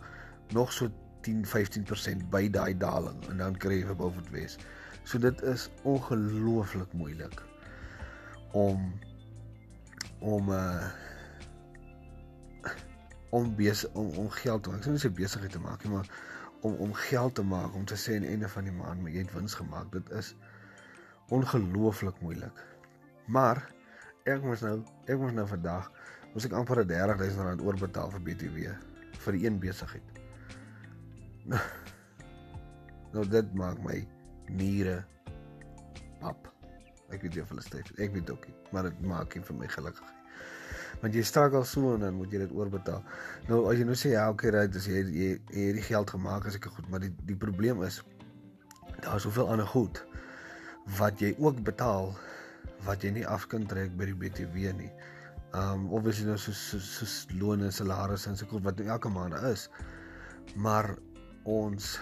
nog 0.54 0.72
so 0.74 0.90
10-15% 1.28 2.30
by 2.30 2.50
daai 2.50 2.78
daling 2.78 3.20
en 3.30 3.38
dan 3.38 3.58
kry 3.58 3.82
jy 3.82 3.88
vir 3.90 3.96
Beaufort 3.96 4.30
Wes. 4.32 4.58
So 5.04 5.20
dit 5.20 5.42
is 5.42 5.70
ongelooflik 5.84 6.94
moeilik 6.94 7.44
om 8.52 8.94
om 10.20 10.50
uh 10.50 10.88
om 13.30 13.56
besig 13.56 13.92
om, 13.94 14.10
om 14.10 14.30
geld 14.30 14.64
te 14.64 14.70
maak. 14.70 14.80
Ek 14.80 14.86
sê 14.86 14.92
nie 14.92 15.04
se 15.04 15.12
besigheid 15.12 15.52
te 15.52 15.60
maak 15.60 15.84
nie, 15.84 15.92
maar 15.92 16.08
om 16.62 16.74
om 16.74 16.94
geld 16.94 17.36
te 17.36 17.44
maak 17.44 17.76
om 17.76 17.86
te 17.86 17.98
sê 18.00 18.18
aan 18.18 18.26
die 18.26 18.34
einde 18.36 18.50
van 18.50 18.68
die 18.68 18.76
maand 18.76 19.08
jy 19.08 19.24
het 19.24 19.34
wins 19.36 19.56
gemaak. 19.58 19.92
Dit 19.92 20.10
is 20.10 20.34
ongelooflik 21.34 22.22
moeilik. 22.22 22.62
Maar 23.28 23.62
ek 24.28 24.44
moes 24.44 24.64
nou 24.66 24.78
ek 25.06 25.20
moes 25.20 25.36
nou 25.36 25.48
vandag 25.48 25.92
moes 26.34 26.48
ek 26.48 26.56
amper 26.58 26.84
30000 26.86 27.48
rand 27.50 27.66
oorbetaal 27.66 28.14
vir 28.16 28.26
BTW 28.30 28.72
vir 29.26 29.38
die 29.38 29.46
een 29.48 29.60
besigheid. 29.60 30.16
Nou 33.16 33.24
dit 33.24 33.54
maak 33.56 33.80
my 33.82 34.02
niere, 34.52 34.98
pap. 36.20 36.50
Ek 37.08 37.24
weet 37.24 37.38
nie 37.38 37.42
of 37.46 37.56
hulle 37.56 37.64
styf. 37.64 37.94
Ek 38.04 38.12
weet 38.14 38.30
ook 38.36 38.50
nie, 38.50 38.56
maar 38.76 38.90
dit 38.92 39.02
maak 39.08 39.34
nie 39.34 39.48
vir 39.48 39.60
my 39.64 39.70
gelukkig. 39.72 40.17
Want 41.02 41.14
jy 41.14 41.24
struggle 41.26 41.64
so 41.66 41.94
en 41.94 42.06
dan 42.06 42.16
moet 42.18 42.32
jy 42.34 42.42
dit 42.46 42.54
oorbetaal. 42.58 43.04
Nou 43.50 43.66
as 43.72 43.78
jy 43.80 43.86
nou 43.86 43.98
sê 43.98 44.14
ja, 44.16 44.28
okay, 44.34 44.52
right, 44.56 44.76
as 44.76 44.88
jy 44.90 45.04
jy 45.06 45.30
jy 45.54 45.66
het 45.70 45.78
die 45.78 45.86
geld 45.86 46.14
gemaak 46.16 46.48
as 46.50 46.58
ek 46.58 46.70
goed, 46.74 46.88
maar 46.90 47.04
die 47.04 47.14
die 47.30 47.38
probleem 47.38 47.84
is 47.86 48.02
daar 49.04 49.20
is 49.20 49.28
soveel 49.28 49.52
ander 49.54 49.68
goed 49.70 50.02
wat 50.98 51.22
jy 51.22 51.34
ook 51.38 51.60
betaal 51.68 52.14
wat 52.88 53.04
jy 53.04 53.12
nie 53.18 53.28
af 53.28 53.46
kan 53.52 53.66
trek 53.70 53.94
by 53.98 54.08
die 54.10 54.18
BTW 54.18 54.74
nie. 54.78 54.92
Um 55.58 55.88
obviously 55.94 56.28
nou 56.28 56.38
so 56.38 56.54
so, 56.54 56.80
so 56.80 57.70
salarisse 57.70 58.30
en 58.30 58.38
so 58.38 58.46
goed 58.46 58.64
wat 58.64 58.80
elke 58.80 59.10
maand 59.10 59.38
is. 59.52 59.70
Maar 60.56 60.96
ons 61.44 62.00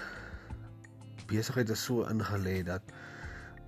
besigheid 1.28 1.70
is 1.70 1.84
so 1.84 2.06
ingelê 2.10 2.64
dat 2.64 2.82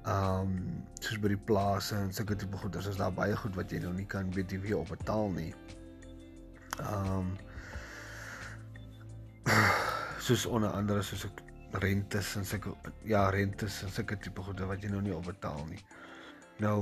Ehm 0.08 0.40
um, 0.40 0.84
soos 1.04 1.20
by 1.20 1.34
die 1.34 1.42
plase 1.50 1.98
en 1.98 2.14
sulke 2.16 2.36
tipe 2.40 2.58
goeder, 2.58 2.86
is 2.88 3.00
daar 3.00 3.12
baie 3.14 3.36
goed 3.36 3.58
wat 3.60 3.72
jy 3.72 3.82
nou 3.84 3.92
nie 3.94 4.06
kan 4.08 4.30
BTW 4.32 4.78
op 4.78 4.94
betaal 4.94 5.34
nie. 5.36 5.52
Ehm 6.80 7.12
um, 7.18 7.34
soos 10.28 10.46
onder 10.48 10.72
andere 10.72 11.04
soos 11.04 11.28
ek 11.28 11.44
rentes 11.84 12.32
en 12.40 12.48
sulke 12.48 12.72
ja, 13.04 13.28
rentes 13.36 13.82
en 13.84 13.92
sulke 13.92 14.16
tipe 14.24 14.48
goeder 14.48 14.72
wat 14.72 14.84
jy 14.84 14.94
nou 14.96 15.04
nie 15.04 15.16
op 15.16 15.28
betaal 15.28 15.64
nie. 15.68 15.84
Nou 16.64 16.80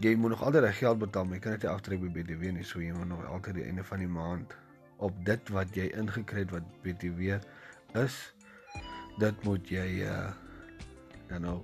jy 0.00 0.16
moet 0.16 0.32
nog 0.32 0.42
altyd 0.48 0.72
geld 0.80 1.04
betaal, 1.04 1.28
jy 1.36 1.44
kan 1.44 1.58
dit 1.58 1.68
nie 1.68 1.74
aftrek 1.74 2.00
by 2.00 2.12
BTW 2.16 2.56
nie, 2.56 2.64
so 2.64 2.80
jy 2.80 2.96
moet 2.96 3.12
nog 3.12 3.26
altyd 3.28 3.60
die 3.60 3.68
einde 3.68 3.84
van 3.84 4.00
die 4.00 4.08
maand 4.08 4.56
op 5.04 5.16
dit 5.28 5.52
wat 5.52 5.76
jy 5.76 5.90
ingekry 6.00 6.46
het 6.46 6.54
wat 6.56 6.64
BTW 6.80 7.36
is, 8.00 8.16
dit 9.20 9.44
moet 9.44 9.68
jy 9.68 9.88
uh 10.08 10.30
dan 11.30 11.44
nou 11.46 11.58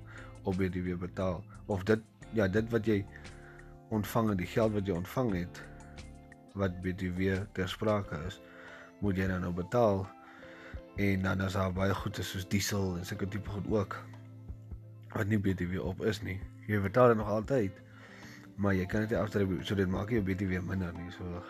op 0.47 0.57
BTW 0.59 0.97
betaal. 1.01 1.43
Of 1.67 1.85
dit 1.89 2.03
ja 2.35 2.49
dit 2.49 2.71
wat 2.71 2.87
jy 2.87 3.01
ontvang 3.95 4.31
en 4.35 4.41
die 4.41 4.51
geld 4.51 4.75
wat 4.75 4.87
jy 4.87 4.97
ontvang 4.97 5.33
het 5.37 5.63
wat 6.57 6.81
BTW 6.83 7.43
ter 7.57 7.69
sprake 7.69 8.19
is 8.27 8.41
moet 9.05 9.19
jy 9.19 9.27
nou 9.31 9.41
nou 9.43 9.53
betaal. 9.53 10.07
En 10.97 11.23
dan 11.23 11.43
is 11.45 11.53
daar 11.59 11.73
baie 11.73 11.95
goede 11.95 12.25
soos 12.25 12.47
diesel 12.49 12.97
en 12.97 13.05
sulke 13.05 13.29
tipe 13.29 13.51
goed 13.51 13.67
ook 13.71 13.99
wat 15.17 15.29
nie 15.29 15.39
BTW 15.41 15.81
op 15.81 16.05
is 16.05 16.23
nie. 16.23 16.39
Jy 16.67 16.81
betaal 16.81 17.13
dit 17.13 17.21
nog 17.21 17.29
altyd 17.29 17.85
maar 18.57 18.75
jy 18.75 18.87
kan 18.89 19.05
dit 19.05 19.19
aftrek 19.19 19.51
so 19.69 19.77
dit 19.77 19.89
maak 19.89 20.11
jy 20.11 20.23
BTW 20.25 20.63
minder 20.65 20.93
nie 20.97 21.11
so. 21.13 21.43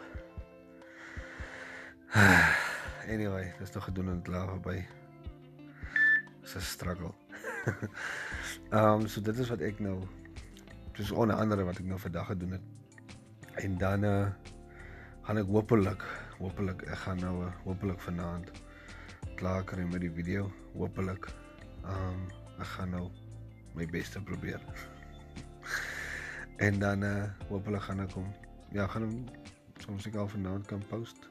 Anyway 3.15 3.53
dis 3.61 3.71
nog 3.75 3.85
gedoen 3.87 4.09
en 4.17 4.23
klaar 4.26 4.57
by 4.61 4.81
'n 6.47 6.61
struggle 6.61 7.15
Ehm 8.70 9.00
um, 9.00 9.06
so 9.06 9.20
dit 9.20 9.38
is 9.38 9.49
wat 9.49 9.62
ek 9.64 9.78
nou 9.82 9.96
dis 10.96 11.11
onder 11.11 11.37
andere 11.37 11.64
wat 11.66 11.78
ek 11.80 11.88
nou 11.88 11.99
vandag 12.00 12.26
gedoen 12.32 12.56
het. 12.56 12.64
En 13.62 13.78
dan 13.78 14.04
eh 14.04 14.11
uh, 14.11 14.28
gaan 15.26 15.38
ek 15.38 15.50
hopelik 15.50 16.02
hopelik 16.38 16.82
ek 16.82 16.99
gaan 17.04 17.20
nou 17.20 17.44
uh, 17.44 17.52
hopelik 17.64 18.00
vanaand 18.00 18.50
klaar 19.37 19.64
kry 19.64 19.85
met 19.85 20.00
die 20.00 20.12
video. 20.12 20.50
Hopelik 20.75 21.28
ehm 21.85 22.08
um, 22.08 22.26
ek 22.58 22.70
gaan 22.76 22.90
nou 22.90 23.11
my 23.75 23.87
bes 23.87 24.11
te 24.11 24.23
probeer. 24.23 24.61
en 26.66 26.78
dan 26.78 27.02
eh 27.02 27.16
uh, 27.16 27.49
hopelik 27.49 27.82
gaan 27.82 28.00
ek 28.00 28.12
hom 28.12 28.32
ja, 28.73 28.87
gaan 28.87 29.02
hom 29.02 29.25
soms 29.78 30.06
ek 30.06 30.14
al 30.14 30.28
vanaand 30.28 30.66
kan 30.66 30.82
post. 30.88 31.28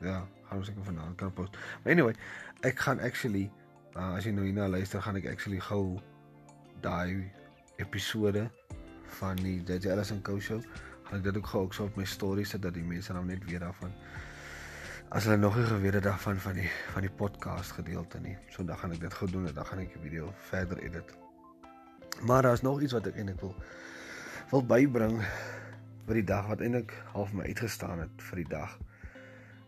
Ja, 0.00 0.26
gaan 0.48 0.58
ons 0.58 0.68
ek 0.68 0.84
vanaand 0.84 1.16
kan 1.16 1.32
post. 1.32 1.58
Maar 1.82 1.92
anyway, 1.92 2.14
ek 2.60 2.78
gaan 2.78 3.00
actually 3.00 3.50
uh, 3.96 4.14
as 4.16 4.24
jy 4.26 4.32
nou 4.36 4.44
hierna 4.46 4.68
luister, 4.68 5.02
gaan 5.02 5.18
ek 5.20 5.28
actually 5.32 5.60
gou 5.60 5.98
daai 6.84 7.30
episode 7.82 8.48
van 9.18 9.36
die 9.42 9.58
DJ 9.66 9.92
Alice 9.94 10.14
and 10.14 10.24
Co 10.26 10.40
show 10.40 10.60
gaan 11.12 11.20
ek 11.20 11.24
dit 11.28 11.36
ook 11.36 11.48
gou 11.52 11.62
ook 11.66 11.74
so 11.76 11.84
op 11.84 11.96
my 12.00 12.04
stories 12.08 12.54
sit 12.54 12.62
dat 12.64 12.72
die 12.72 12.84
mense 12.84 13.12
nou 13.12 13.24
net 13.28 13.42
weet 13.44 13.60
daarvan. 13.60 13.92
As 15.12 15.26
hulle 15.28 15.36
nog 15.36 15.56
nie 15.58 15.66
geweet 15.68 15.98
het 15.98 16.06
daarvan 16.06 16.38
van 16.40 16.56
die 16.56 16.68
van 16.94 17.04
die 17.04 17.12
podcast 17.12 17.74
gedeelte 17.76 18.20
nie. 18.24 18.36
So 18.48 18.64
dan 18.64 18.78
gaan 18.80 18.94
ek 18.96 19.02
dit 19.02 19.16
gou 19.20 19.28
doen 19.30 19.46
en 19.46 19.54
dan 19.54 19.66
gaan 19.68 19.82
ek 19.82 19.92
die 19.92 20.04
video 20.06 20.30
verder 20.48 20.80
edit. 20.80 21.12
Maar 22.24 22.48
daar's 22.48 22.64
nog 22.64 22.80
iets 22.80 22.96
wat 22.96 23.10
ek 23.10 23.18
eintlik 23.20 23.44
wil 23.44 23.52
wil 24.52 24.64
bybring 24.68 25.18
vir 26.06 26.18
die 26.20 26.24
dag 26.32 26.48
wat 26.48 26.64
eintlik 26.64 26.96
half 27.12 27.32
my 27.36 27.44
uitgestaan 27.44 28.00
het 28.06 28.24
vir 28.30 28.42
die 28.42 28.48
dag. 28.48 28.78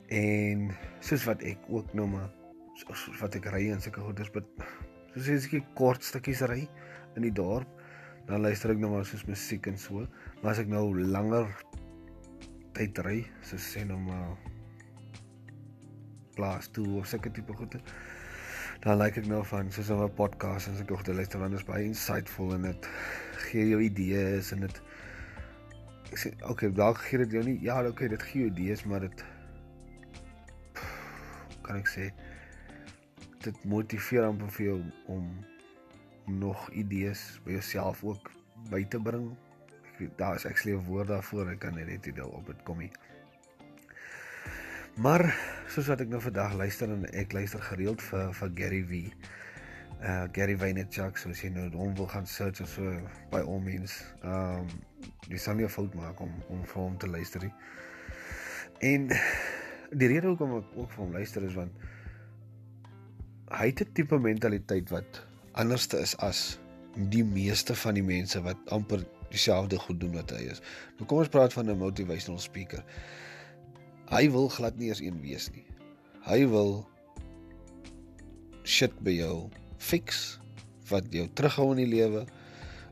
En 0.08 0.70
soos 1.04 1.28
wat 1.28 1.44
ek 1.44 1.68
ook 1.68 1.92
nou 1.92 2.08
maar 2.08 2.32
soos 2.80 3.20
wat 3.20 3.36
ek 3.38 3.46
ry 3.54 3.68
en 3.72 3.82
sulke 3.82 4.02
goeders 4.02 4.32
bid. 4.34 4.48
Soos 5.14 5.30
as 5.36 5.46
ek 5.46 5.70
kort 5.78 6.02
stukkies 6.02 6.42
ry 6.50 6.64
in 7.14 7.26
die 7.26 7.34
dorp, 7.34 7.68
dan 8.28 8.42
luister 8.42 8.72
ek 8.74 8.80
nou 8.82 8.90
maar 8.94 9.06
soos 9.06 9.26
musiek 9.28 9.68
en 9.70 9.78
so. 9.78 10.06
Maar 10.40 10.54
as 10.54 10.64
ek 10.64 10.72
nou 10.72 10.88
langer 10.98 11.50
tyd 12.74 12.98
ry, 13.06 13.20
soos 13.46 13.62
sê 13.74 13.84
nou 13.86 14.00
maar 14.02 14.34
plaas 16.34 16.66
toe 16.74 16.88
of 16.98 17.06
sulke 17.06 17.30
tipe 17.30 17.54
goede, 17.54 17.78
dan 18.82 18.98
like 18.98 19.20
ek 19.22 19.28
nou 19.30 19.44
van 19.46 19.70
soos 19.70 19.90
'n 19.94 20.10
podcast 20.18 20.68
en 20.68 20.76
sulke 20.76 20.96
goede 20.98 21.14
luister 21.14 21.38
want 21.38 21.54
dit 21.54 21.60
is 21.60 21.66
baie 21.66 21.84
insightful 21.86 22.54
en 22.54 22.62
dit 22.62 22.88
gee 23.46 23.68
jou 23.68 23.80
idees 23.80 24.50
en 24.52 24.66
dit 24.66 24.82
ek 26.10 26.18
sê 26.18 26.34
okay, 26.50 26.70
dalk 26.70 26.98
gee 26.98 27.18
dit 27.22 27.38
jou 27.38 27.44
nie 27.46 27.58
ja, 27.62 27.78
okay, 27.86 28.08
dit 28.08 28.22
gee 28.22 28.42
jou 28.42 28.50
idees, 28.50 28.84
maar 28.84 29.06
dit 29.06 29.24
kan 31.62 31.78
ek 31.78 31.88
sê 31.88 32.10
dit 33.44 33.64
motiveer 33.64 34.24
amper 34.26 34.50
vir 34.56 34.66
jou 34.66 34.78
om 35.12 35.28
nog 36.26 36.70
idees 36.70 37.40
by 37.44 37.58
jouself 37.58 38.04
ook 38.04 38.30
by 38.70 38.84
te 38.88 39.00
bring. 39.00 39.32
Ek 39.84 39.98
weet 39.98 40.18
daar 40.18 40.34
is 40.34 40.46
actually 40.46 40.76
'n 40.76 40.86
woord 40.86 41.08
daarvoor, 41.08 41.50
ek 41.50 41.58
kan 41.58 41.74
net 41.74 42.02
dit 42.02 42.20
op 42.20 42.46
dit 42.46 42.62
kom 42.62 42.78
nie. 42.78 42.92
Maar 44.94 45.26
soos 45.68 45.86
wat 45.86 46.00
ek 46.00 46.08
nou 46.08 46.20
vandag 46.22 46.52
luister 46.54 46.90
en 46.90 47.06
ek 47.12 47.32
luister 47.32 47.62
gereeld 47.62 48.02
vir 48.02 48.32
vir 48.34 48.50
Gary 48.54 48.82
V. 48.86 48.92
Uh 50.00 50.26
Gary 50.32 50.56
Vaynerchuk, 50.56 51.18
so 51.18 51.30
as 51.30 51.40
jy 51.42 51.50
nou 51.50 51.70
hom 51.74 51.94
wil 51.94 52.06
gaan 52.06 52.26
search 52.26 52.60
of 52.60 52.68
so 52.68 53.00
by 53.30 53.40
all 53.40 53.60
means. 53.60 54.04
Um 54.22 54.68
jy 55.28 55.36
sal 55.36 55.54
nie 55.54 55.64
'n 55.64 55.68
fout 55.68 55.94
maak 55.94 56.20
om 56.20 56.30
om 56.48 56.64
vir 56.64 56.82
hom 56.82 56.98
te 56.98 57.08
luister 57.08 57.42
nie. 57.42 57.52
En 58.80 59.08
die 59.90 60.08
rede 60.08 60.26
hoekom 60.26 60.56
ek 60.58 60.64
ook 60.76 60.90
vir 60.92 61.04
hom 61.04 61.12
luister 61.12 61.42
is 61.42 61.54
want 61.54 61.72
hy 63.50 63.66
het 63.66 63.80
'n 63.80 63.92
tipe 63.92 64.18
mentaliteit 64.18 64.90
wat 64.90 65.20
anderste 65.52 65.98
is 65.98 66.16
as 66.16 66.58
die 66.94 67.24
meeste 67.24 67.74
van 67.74 67.94
die 67.94 68.02
mense 68.02 68.40
wat 68.42 68.56
amper 68.66 69.04
dieselfde 69.30 69.78
goed 69.78 70.00
doen 70.00 70.14
wat 70.14 70.30
hy 70.30 70.46
is. 70.50 70.62
Nou 70.96 71.06
kom 71.06 71.18
ons 71.18 71.28
praat 71.28 71.52
van 71.52 71.70
'n 71.70 71.78
motivational 71.78 72.40
speaker. 72.40 72.84
Hy 74.10 74.30
wil 74.30 74.48
glad 74.48 74.76
nie 74.76 74.88
eens 74.88 75.00
een 75.00 75.20
wees 75.20 75.50
nie. 75.50 75.66
Hy 76.24 76.46
wil 76.48 76.86
shit 78.62 78.92
by 79.04 79.10
jou 79.10 79.48
fix 79.78 80.38
wat 80.88 81.04
jou 81.12 81.28
terughou 81.34 81.70
in 81.70 81.82
die 81.84 81.94
lewe 81.96 82.26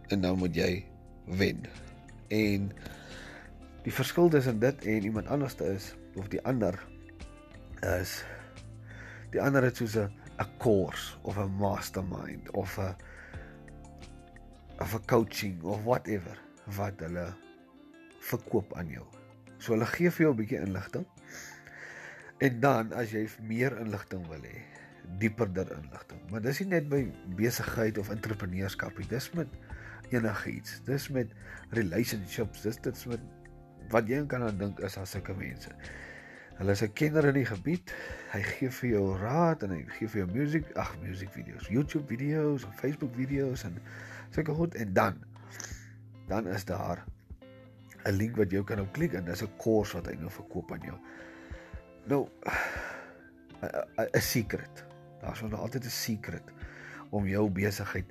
en 0.08 0.20
nou 0.20 0.36
moet 0.36 0.54
jy 0.54 0.84
wen. 1.26 1.66
En 2.28 2.72
die 3.84 3.92
verskil 3.92 4.28
tussen 4.28 4.58
dit 4.58 4.84
en 4.84 5.04
iemand 5.04 5.26
anderste 5.26 5.64
is 5.64 5.94
of 6.14 6.28
die 6.28 6.42
ander 6.44 6.76
is 7.98 8.24
die 9.30 9.40
ander 9.40 9.62
het 9.62 9.76
soos 9.76 9.96
'n 9.96 10.21
'n 10.42 10.58
course 10.58 11.16
of 11.22 11.38
'n 11.38 11.56
mastermind 11.58 12.50
of 12.50 12.78
'n 12.78 12.94
of 14.78 14.94
'n 14.94 15.04
coaching 15.06 15.62
of 15.62 15.82
whatever 15.84 16.36
wat 16.76 17.00
hulle 17.00 17.26
verkoop 18.18 18.74
aan 18.74 18.88
jou. 18.88 19.06
So 19.58 19.72
hulle 19.72 19.86
gee 19.86 20.10
vir 20.10 20.26
jou 20.26 20.32
'n 20.32 20.40
bietjie 20.40 20.60
inligting. 20.66 21.06
En 22.38 22.60
dan 22.60 22.92
as 22.92 23.10
jy 23.14 23.28
meer 23.46 23.78
inligting 23.78 24.26
wil 24.26 24.42
hê, 24.42 24.62
dieperder 25.18 25.68
inligting. 25.76 26.20
Maar 26.30 26.42
dis 26.42 26.58
nie 26.60 26.68
net 26.68 26.88
by 26.88 27.02
besigheid 27.38 27.98
of 27.98 28.10
entrepreneurskap 28.10 28.98
nie. 28.98 29.06
Dis 29.06 29.30
met 29.38 29.48
enigiets. 30.10 30.80
Dis 30.84 31.08
met 31.08 31.30
relationships. 31.70 32.62
Dis 32.62 32.80
dit 32.82 33.06
met 33.06 33.20
wat 33.90 34.08
jy 34.08 34.26
kan 34.26 34.42
aan 34.42 34.58
dink 34.58 34.80
is 34.80 34.96
as 34.96 35.10
sulke 35.10 35.34
mense. 35.34 35.70
Hulle 36.62 36.76
is 36.78 36.82
'n 36.82 36.92
kenner 36.94 37.24
in 37.26 37.34
die 37.34 37.46
gebied. 37.46 37.90
Hy 38.30 38.40
gee 38.46 38.70
vir 38.70 38.88
jou 38.88 39.06
raad 39.18 39.64
en 39.66 39.72
hy 39.74 39.80
gee 39.96 40.08
vir 40.12 40.20
jou 40.20 40.28
musiek, 40.30 40.68
ag 40.78 40.92
musiekvideo's, 41.02 41.66
YouTube 41.66 42.06
video's 42.06 42.66
Facebook 42.78 43.16
video's 43.18 43.64
en 43.66 43.80
sulke 44.30 44.54
goed 44.54 44.78
en 44.78 44.92
dan 44.94 45.18
dan 46.28 46.46
is 46.46 46.64
daar 46.64 47.02
'n 48.06 48.14
link 48.14 48.36
wat 48.36 48.52
jy 48.52 48.62
kan 48.62 48.80
op 48.80 48.92
klik 48.92 49.18
en 49.18 49.24
dis 49.24 49.42
'n 49.42 49.50
kurs 49.58 49.92
wat 49.92 50.06
hy 50.06 50.14
nou 50.14 50.30
verkoop 50.30 50.72
aan 50.72 50.86
jou. 50.86 50.98
Nou 52.06 52.28
'n 54.14 54.20
secret. 54.20 54.84
Daar's 55.20 55.42
nog 55.42 55.60
altyd 55.60 55.84
'n 55.84 55.90
secret 55.90 56.46
om 57.10 57.26
jou 57.26 57.50
besigheid 57.50 58.06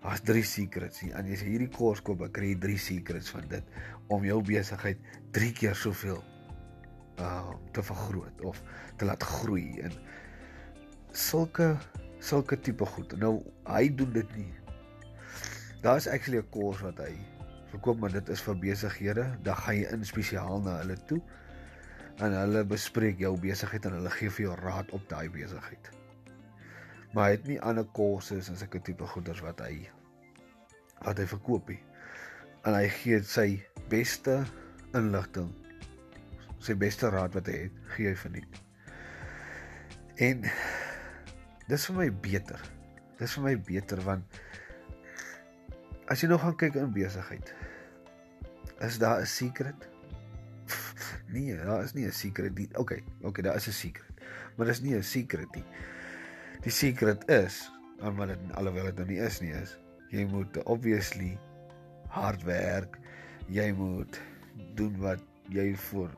Daar's 0.00 0.20
3 0.20 0.42
secrets 0.42 1.00
hier. 1.00 1.14
En 1.14 1.26
as 1.32 1.40
jy 1.40 1.48
hierdie 1.48 1.68
kurs 1.68 2.00
koop, 2.02 2.18
dan 2.18 2.30
kry 2.30 2.46
jy 2.46 2.58
3 2.58 2.78
secrets 2.78 3.30
van 3.30 3.48
dit 3.48 3.64
om 4.06 4.24
jou 4.24 4.42
besigheid 4.42 4.98
3 5.30 5.52
keer 5.52 5.74
soveel 5.74 6.22
te 7.72 7.82
vergroot 7.82 8.40
of 8.46 8.62
te 8.96 9.04
laat 9.08 9.22
groei 9.22 9.80
en 9.86 9.94
sulke 11.12 11.76
sulke 12.18 12.58
tipe 12.60 12.86
goed. 12.86 13.14
Nou 13.18 13.38
hy 13.68 13.88
doen 13.94 14.12
dit 14.12 14.36
nie. 14.36 14.52
Daar 15.82 15.96
is 15.96 16.08
actually 16.08 16.38
'n 16.42 16.50
kurs 16.50 16.80
wat 16.82 16.98
hy 16.98 17.14
verkoop, 17.70 17.98
maar 17.98 18.12
dit 18.12 18.28
is 18.28 18.40
vir 18.42 18.58
besighede. 18.58 19.26
Dan 19.42 19.56
gaan 19.56 19.76
jy 19.76 19.86
in 19.92 20.04
spesiaal 20.04 20.60
na 20.60 20.78
hulle 20.78 20.96
toe 21.06 21.20
en 22.18 22.32
hulle 22.32 22.64
bespreek 22.64 23.18
jou 23.18 23.36
besigheid 23.38 23.84
en 23.86 23.92
hulle 23.92 24.10
gee 24.10 24.30
vir 24.30 24.44
jou 24.44 24.56
raad 24.56 24.90
op 24.90 25.08
daai 25.08 25.28
besigheid. 25.30 25.90
Maar 27.12 27.24
hy 27.24 27.30
het 27.30 27.46
nie 27.46 27.60
ander 27.60 27.86
kursusse 27.94 28.50
en 28.50 28.58
sulke 28.58 28.80
tipe 28.80 29.06
goeders 29.06 29.40
wat 29.40 29.60
hy 29.60 29.88
wat 31.04 31.18
hy 31.18 31.26
verkoop 31.26 31.68
nie. 31.68 31.82
En 32.66 32.74
hy 32.74 32.88
gee 32.88 33.22
sy 33.22 33.62
beste 33.88 34.44
inligting 34.94 35.54
sy 36.64 36.74
beste 36.78 37.10
raad 37.12 37.34
wat 37.34 37.46
hy 37.50 37.64
het, 37.66 37.78
gee 37.94 38.10
hy 38.10 38.16
vir 38.18 38.34
nie. 38.34 38.44
En 40.28 40.44
dis 41.68 41.86
vir 41.90 41.96
my 41.96 42.08
beter. 42.24 42.62
Dis 43.18 43.34
vir 43.38 43.44
my 43.44 43.54
beter 43.68 44.02
want 44.06 44.38
as 46.08 46.22
jy 46.22 46.30
nog 46.30 46.40
gaan 46.40 46.56
kyk 46.56 46.78
in 46.80 46.92
besigheid, 46.94 47.52
is 48.80 48.98
daar 48.98 49.20
'n 49.20 49.26
secret? 49.26 49.88
Nee, 51.28 51.56
daar 51.56 51.84
is 51.84 51.92
nie 51.92 52.06
'n 52.06 52.12
secret 52.12 52.54
nie. 52.56 52.68
Okay, 52.72 53.04
okay, 53.20 53.42
daar 53.42 53.56
is 53.56 53.68
'n 53.68 53.72
secret. 53.72 54.22
Maar 54.56 54.66
dis 54.66 54.80
nie 54.80 54.94
'n 54.96 55.02
secret 55.02 55.54
nie. 55.54 55.64
Die 56.62 56.72
secret 56.72 57.28
is, 57.28 57.70
maar 58.00 58.26
dit 58.26 58.38
alhoewel 58.54 58.84
dit 58.84 58.96
nou 58.96 59.06
nie 59.06 59.20
is 59.20 59.40
nie, 59.40 59.52
is 59.52 59.76
jy 60.10 60.24
moet 60.24 60.56
obviously 60.64 61.38
hard 62.08 62.42
werk. 62.42 62.98
Jy 63.48 63.72
moet 63.72 64.20
doen 64.74 64.96
wat 64.98 65.22
jy 65.48 65.74
vir 65.76 66.10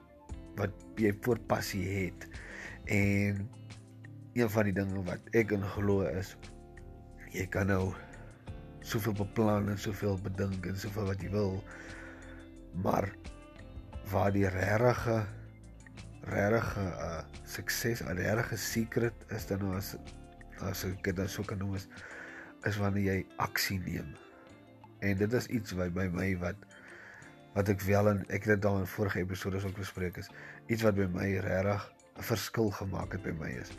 wat 0.60 1.00
jy 1.00 1.12
voor 1.24 1.40
passie 1.50 1.86
het. 1.88 2.28
En 2.84 3.48
een 4.36 4.50
van 4.50 4.68
die 4.68 4.76
dinge 4.76 5.02
wat 5.08 5.32
ek 5.36 5.56
in 5.56 5.66
glo 5.74 6.06
is 6.06 6.36
jy 7.34 7.46
kan 7.50 7.70
nou 7.70 7.92
soveel 8.86 9.14
beplan 9.18 9.68
en 9.72 9.78
soveel 9.78 10.18
bedink 10.22 10.66
en 10.66 10.78
soveel 10.78 11.10
wat 11.10 11.22
jy 11.22 11.30
wil 11.34 11.58
maar 12.84 13.10
waar 14.10 14.32
die 14.34 14.48
regte 14.48 15.20
regte 16.30 16.80
uh 16.80 17.22
sukses, 17.44 18.02
'n 18.02 18.18
regte 18.18 18.56
secret 18.56 19.14
is 19.28 19.46
dan 19.46 19.58
nou 19.58 19.74
as 19.76 19.96
as 20.60 20.84
ek 20.84 21.14
dit 21.16 21.30
sou 21.30 21.44
kan 21.44 21.58
noem 21.58 21.74
is 21.74 21.88
is 22.68 22.76
wanneer 22.76 23.14
jy 23.14 23.26
aksie 23.36 23.78
neem. 23.78 24.14
En 25.00 25.16
dit 25.16 25.32
is 25.32 25.46
iets 25.46 25.72
wat 25.72 25.94
by 25.94 26.06
my 26.12 26.36
wat 26.38 26.56
wat 27.54 27.68
ek 27.68 27.80
wel 27.86 28.08
en 28.08 28.20
ek 28.28 28.44
het 28.46 28.60
dit 28.60 28.66
al 28.68 28.78
in 28.78 28.86
vorige 28.86 29.18
episode 29.18 29.62
ook 29.66 29.78
bespreek 29.78 30.20
is 30.22 30.30
iets 30.66 30.82
wat 30.86 30.94
by 30.98 31.08
my 31.14 31.28
regtig 31.46 31.86
'n 32.18 32.22
verskil 32.22 32.70
gemaak 32.70 33.12
het 33.12 33.22
by 33.22 33.34
my 33.38 33.50
is. 33.62 33.70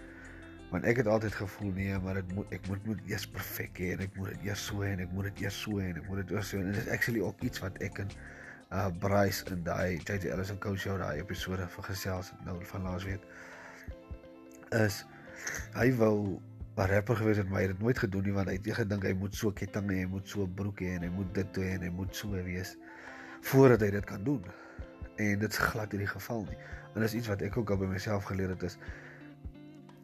Want 0.72 0.86
ek 0.88 0.98
het 0.98 1.08
altyd 1.08 1.34
gevoel 1.36 1.72
nee 1.72 2.00
maar 2.00 2.14
dit 2.14 2.34
moet 2.36 2.52
ek 2.52 2.68
moet 2.68 2.86
moet 2.86 3.00
eers 3.08 3.28
perfek 3.28 3.78
hê 3.78 3.92
en 3.96 4.00
ek 4.00 4.16
moet 4.16 4.30
dit 4.34 4.50
eers 4.50 4.66
so 4.66 4.82
en 4.82 5.00
ek 5.00 5.12
moet 5.12 5.24
dit 5.24 5.42
eers 5.46 5.62
so 5.62 5.80
en 5.80 5.98
ek 5.98 6.08
moet 6.08 6.24
dit 6.24 6.32
eers 6.32 6.50
so 6.50 6.58
en 6.58 6.72
dit 6.72 6.82
is 6.84 6.88
actually 6.88 7.22
ook 7.22 7.42
iets 7.42 7.60
wat 7.60 7.78
ek 7.78 7.98
in 7.98 8.12
uh 8.72 8.88
Bryce 9.00 9.46
in 9.52 9.64
daai 9.64 10.00
JJ 10.00 10.32
Ellis 10.32 10.50
en 10.50 10.60
coach 10.60 10.80
show 10.80 10.98
daai 10.98 11.20
episode 11.20 11.68
van 11.68 11.84
gesels 11.84 12.32
nou 12.46 12.56
van 12.66 12.88
laasweek 12.88 13.24
is 14.80 15.06
hy 15.76 15.92
wou 16.00 16.40
'n 16.78 16.88
rapper 16.88 17.16
gewees 17.16 17.38
het 17.38 17.50
maar 17.50 17.60
hy 17.60 17.68
het 17.68 17.76
dit 17.76 17.84
nooit 17.84 18.00
gedoen 18.00 18.24
nie 18.24 18.34
want 18.34 18.48
hy 18.48 18.56
het 18.56 18.76
gedink 18.80 19.04
hy 19.04 19.14
moet 19.14 19.36
so 19.36 19.52
ketting 19.52 19.92
hê, 19.92 19.98
hy 20.04 20.06
moet 20.06 20.28
so 20.28 20.48
broek 20.48 20.80
hê 20.80 20.96
en 20.96 21.04
hy 21.04 21.10
moet 21.10 21.34
dit 21.36 21.54
doen 21.54 21.76
en 21.76 21.82
hy 21.82 21.90
moet 21.90 22.16
so 22.16 22.32
wees 22.48 22.78
voordat 23.42 23.82
hy 23.82 23.90
dit 23.90 24.06
kan 24.06 24.24
doen. 24.24 24.44
En 25.16 25.40
dit 25.40 25.52
is 25.52 25.58
glad 25.58 25.94
in 25.94 26.04
die 26.04 26.10
geval 26.10 26.46
nie. 26.50 26.58
En 26.94 27.02
dis 27.02 27.14
iets 27.14 27.28
wat 27.32 27.42
ek 27.42 27.58
ook 27.58 27.70
al 27.70 27.80
by 27.82 27.90
myself 27.90 28.28
geleer 28.30 28.54
het 28.54 28.64
is 28.68 28.78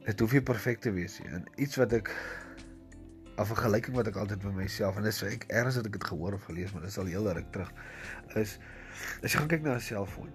dit 0.07 0.19
hoef 0.23 0.33
nie 0.37 0.41
perfek 0.41 0.79
te 0.79 0.91
wees 0.95 1.19
nie. 1.19 1.29
En 1.35 1.43
iets 1.55 1.75
wat 1.75 1.93
ek 1.93 2.13
'n 3.37 3.45
vergelyking 3.45 3.95
wat 3.95 4.07
ek 4.07 4.15
altyd 4.15 4.41
by 4.41 4.53
myself 4.55 4.97
en 4.97 5.03
dis 5.03 5.21
ek 5.23 5.45
erns 5.47 5.75
het 5.75 5.85
ek 5.85 5.91
dit 5.91 6.03
gehoor 6.03 6.33
of 6.33 6.43
gelees, 6.43 6.71
maar 6.71 6.81
dit 6.81 6.89
is 6.89 6.97
al 6.97 7.05
heel 7.05 7.33
ruk 7.33 7.51
terug 7.51 7.71
is 8.35 8.57
as 9.23 9.33
jy 9.33 9.39
gaan 9.39 9.51
kyk 9.51 9.61
na 9.61 9.75
'n 9.75 9.81
selfoon. 9.81 10.31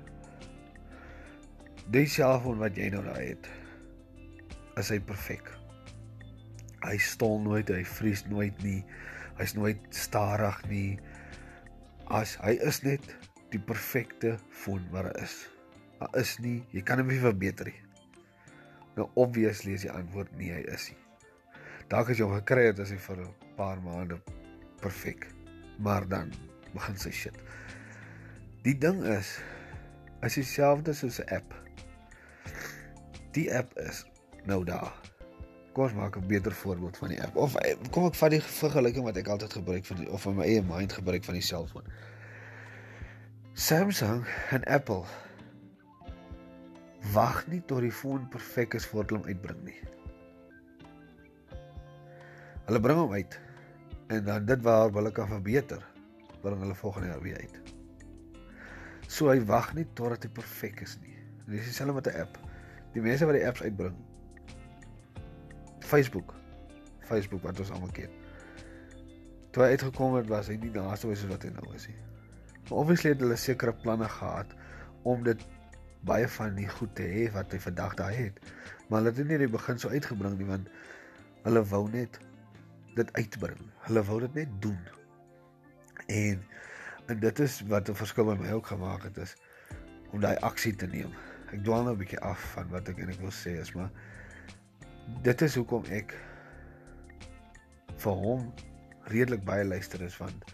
Die 1.91 2.07
selfoon 2.07 2.59
wat 2.59 2.77
jy 2.77 2.89
nou 2.91 3.03
daar 3.05 3.21
het, 3.21 3.49
is 4.77 4.89
hy 4.89 5.01
perfek. 5.01 5.51
Hy 6.83 6.97
stol 6.99 7.41
nooit, 7.41 7.69
hy 7.69 7.85
vries 7.85 8.25
nooit 8.27 8.63
nie. 8.63 8.85
Hy's 9.39 9.55
nooit 9.55 9.79
stadig 9.91 10.63
nie 10.69 11.01
as 12.13 12.37
hy 12.45 12.59
is 12.61 12.83
net 12.85 13.05
die 13.53 13.61
perfekte 13.61 14.37
foon 14.63 14.85
wat 14.93 15.09
hy 15.09 15.25
is. 15.25 15.37
Daar 16.01 16.19
is 16.21 16.35
nie, 16.45 16.59
jy 16.75 16.83
kan 16.85 17.01
hom 17.01 17.09
nie 17.09 17.21
verbeter 17.23 17.71
nie. 17.71 17.79
Nou 18.99 19.09
obviously 19.21 19.77
is 19.79 19.87
die 19.87 19.93
antwoord 19.93 20.33
nee, 20.37 20.53
hy 20.53 20.65
is 20.75 20.91
nie. 20.93 20.99
Dalk 21.93 22.13
as 22.13 22.21
jy 22.21 22.27
hom 22.29 22.37
gekry 22.37 22.69
het 22.69 22.81
as 22.85 22.93
hy 22.93 22.99
vir 23.01 23.25
'n 23.25 23.57
paar 23.57 23.81
maande 23.81 24.21
perfek. 24.83 25.27
Maar 25.79 26.09
dan 26.09 26.33
begin 26.75 26.97
sy 26.97 27.11
shit. 27.11 27.37
Die 28.65 28.77
ding 28.79 29.03
is 29.05 29.41
as 30.21 30.35
dieselfde 30.35 30.93
soos 30.93 31.21
'n 31.21 31.29
app. 31.35 31.55
Die 33.33 33.49
app 33.55 33.73
is 33.79 34.05
nou 34.45 34.65
daar. 34.65 35.12
Kom 35.73 35.85
ons 35.85 35.95
maak 35.97 36.17
'n 36.17 36.27
beter 36.27 36.53
voorbeeld 36.53 36.97
van 36.97 37.09
die 37.09 37.23
app. 37.23 37.37
Of 37.37 37.55
eh, 37.55 37.77
kom 37.91 38.05
ek 38.05 38.15
vat 38.15 38.31
die 38.31 38.41
vergelyking 38.41 39.05
wat 39.05 39.17
ek 39.17 39.29
altyd 39.29 39.53
gebruik 39.53 39.85
vir 39.85 39.97
die, 39.97 40.11
of 40.11 40.27
in 40.27 40.37
my 40.37 40.45
eie 40.45 40.63
mind 40.63 40.93
gebruik 40.93 41.25
van 41.25 41.35
die 41.35 41.43
selfoon. 41.43 41.87
Samsung 43.53 44.27
en 44.51 44.65
Apple 44.65 45.05
wag 47.13 47.47
nie 47.47 47.63
tot 47.67 47.81
die 47.81 47.93
foon 47.93 48.29
perfek 48.29 48.75
is 48.75 48.87
voor 48.87 49.05
hulle 49.05 49.19
hom 49.19 49.29
uitbring 49.29 49.65
nie. 49.65 49.81
Hulle 52.69 52.81
bring 52.81 52.99
hom 52.99 53.13
uit 53.13 53.41
en 54.13 54.25
dan 54.25 54.45
dit 54.45 54.63
waar 54.63 54.93
hulle 54.93 55.13
kan 55.13 55.29
verbeter, 55.29 55.83
bring 56.43 56.61
hulle 56.61 56.75
volgende 56.75 57.09
jaar 57.09 57.23
weer 57.25 57.41
uit. 57.41 57.75
So 59.09 59.29
hy 59.33 59.41
wag 59.49 59.73
nie 59.75 59.89
totdat 59.97 60.25
hy 60.25 60.29
perfek 60.37 60.81
is 60.85 60.99
nie. 61.01 61.17
Dis 61.49 61.65
dieselfde 61.65 61.95
met 61.95 62.07
'n 62.07 62.21
app. 62.21 62.39
Die 62.93 63.03
mense 63.03 63.25
wat 63.25 63.35
die 63.35 63.47
apps 63.47 63.63
uitbring, 63.63 63.97
Facebook. 65.93 66.35
Facebook 67.09 67.43
wat 67.45 67.59
ons 67.61 67.71
almal 67.75 67.93
ken. 67.93 68.13
Toe 69.53 69.67
hy 69.67 69.75
uitgekom 69.77 70.17
het, 70.17 70.29
was 70.33 70.49
hy 70.49 70.57
nie 70.61 70.71
naaste 70.73 71.11
by 71.11 71.17
soos 71.19 71.33
wat 71.35 71.45
hy 71.45 71.51
nou 71.53 71.67
is 71.77 71.89
nie. 71.91 71.99
Maar 72.63 72.79
obviously 72.81 73.13
het 73.13 73.21
hulle 73.21 73.37
sekere 73.37 73.75
planne 73.83 74.09
gehad 74.09 74.55
om 75.09 75.25
dit 75.27 75.43
baie 76.09 76.29
van 76.39 76.57
die 76.57 76.69
goed 76.71 76.95
te 76.99 77.05
hê 77.07 77.27
wat 77.35 77.53
hy 77.53 77.61
vandag 77.61 77.97
daar 77.99 78.15
het. 78.17 78.39
Maar 78.89 79.03
hulle 79.03 79.13
het 79.13 79.19
dit 79.21 79.29
nie 79.29 79.37
in 79.37 79.45
die 79.45 79.53
begin 79.53 79.83
so 79.83 79.93
uitgebring 79.93 80.39
nie 80.39 80.49
want 80.49 80.71
hulle 81.45 81.65
wou 81.75 81.83
net 81.93 82.17
dit 82.97 83.13
uitbring. 83.19 83.61
Hulle 83.89 84.05
wou 84.09 84.19
dit 84.25 84.41
net 84.41 84.57
doen. 84.65 84.81
En 86.09 86.41
en 87.11 87.21
dit 87.21 87.45
is 87.45 87.59
wat 87.69 87.91
'n 87.91 87.99
verskil 87.99 88.31
by 88.31 88.39
my 88.41 88.53
ook 88.57 88.67
gemaak 88.73 89.03
het 89.03 89.17
is 89.19 89.37
om 90.13 90.21
daai 90.21 90.37
aksie 90.41 90.75
te 90.75 90.87
neem. 90.87 91.13
Ek 91.53 91.65
dwaal 91.65 91.83
nou 91.85 91.95
'n 91.95 91.99
bietjie 91.99 92.21
af 92.21 92.41
van 92.55 92.69
wat 92.71 92.89
ek 92.89 92.99
eintlik 92.99 93.21
wil 93.21 93.35
sê 93.35 93.59
is 93.61 93.75
maar 93.75 93.91
dit 95.23 95.43
is 95.43 95.55
hoekom 95.59 95.87
ek 95.95 96.15
vir 98.03 98.19
hom 98.25 98.49
redelik 99.13 99.45
baie 99.47 99.65
luister 99.67 100.03
is 100.07 100.17
want 100.21 100.51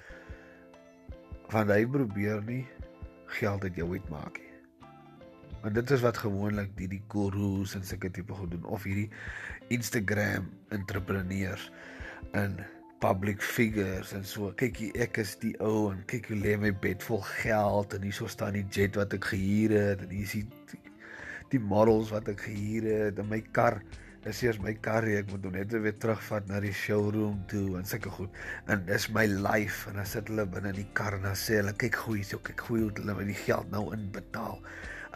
want 1.52 1.72
hy 1.72 1.84
probeer 1.88 2.42
nie 2.44 2.64
geld 3.38 3.64
uit 3.64 3.76
jou 3.76 3.88
uitmaak 3.92 4.40
nie. 4.40 4.48
Want 5.62 5.74
dit 5.74 5.90
is 5.96 6.02
wat 6.04 6.20
gewoonlik 6.22 6.74
die 6.78 6.88
die 6.92 7.02
gurus 7.12 7.74
en 7.76 7.84
sulke 7.84 8.10
tipe 8.14 8.36
goed 8.36 8.52
doen 8.54 8.66
of 8.68 8.84
hierdie 8.88 9.08
Instagram 9.74 10.48
entrepreneurs 10.74 11.70
en 12.36 12.58
public 13.02 13.42
figures 13.42 14.12
en 14.16 14.24
so. 14.26 14.52
Kyk 14.58 14.80
hier, 14.82 15.00
ek 15.06 15.20
is 15.22 15.34
die 15.42 15.54
ou 15.64 15.90
en 15.92 16.02
kyk 16.10 16.30
hoe 16.32 16.38
lê 16.38 16.56
my 16.60 16.72
bed 16.84 17.04
vol 17.06 17.22
geld 17.40 17.96
en 17.96 18.06
hierso 18.06 18.28
staan 18.30 18.58
die 18.58 18.66
jet 18.74 18.98
wat 18.98 19.16
ek 19.16 19.30
gehuur 19.32 19.74
het 19.76 20.04
en 20.06 20.14
hier 20.14 20.28
is 20.28 20.36
die 20.38 20.84
die 21.48 21.62
models 21.64 22.10
wat 22.12 22.28
ek 22.28 22.42
gehuur 22.44 22.86
het 22.92 23.20
en 23.22 23.30
my 23.30 23.40
kar 23.56 23.78
dis 24.24 24.42
eers 24.42 24.58
my 24.58 24.72
kar 24.82 25.06
ek 25.06 25.30
moet 25.30 25.46
hom 25.46 25.54
net 25.54 25.72
weer 25.84 25.94
terugvat 26.02 26.48
na 26.50 26.58
die 26.62 26.74
showroom 26.74 27.38
toe 27.50 27.78
en 27.78 27.86
sulke 27.86 28.10
goed. 28.16 28.42
En 28.66 28.82
dis 28.88 29.08
my 29.14 29.24
life 29.30 29.90
en 29.90 30.00
dan 30.00 30.08
sit 30.10 30.28
hulle 30.32 30.46
binne 30.50 30.74
in 30.74 30.80
die 30.80 30.90
kar 30.98 31.16
en 31.18 31.26
dan 31.28 31.38
sê 31.38 31.60
hulle 31.60 31.74
kyk 31.78 32.00
goeie 32.02 32.26
so 32.26 32.42
kyk 32.42 32.66
goeie 32.66 32.88
hoe 32.88 32.94
hulle 32.98 33.14
my 33.14 33.26
die 33.28 33.38
geld 33.44 33.70
nou 33.74 33.84
inbetaal. 33.94 34.58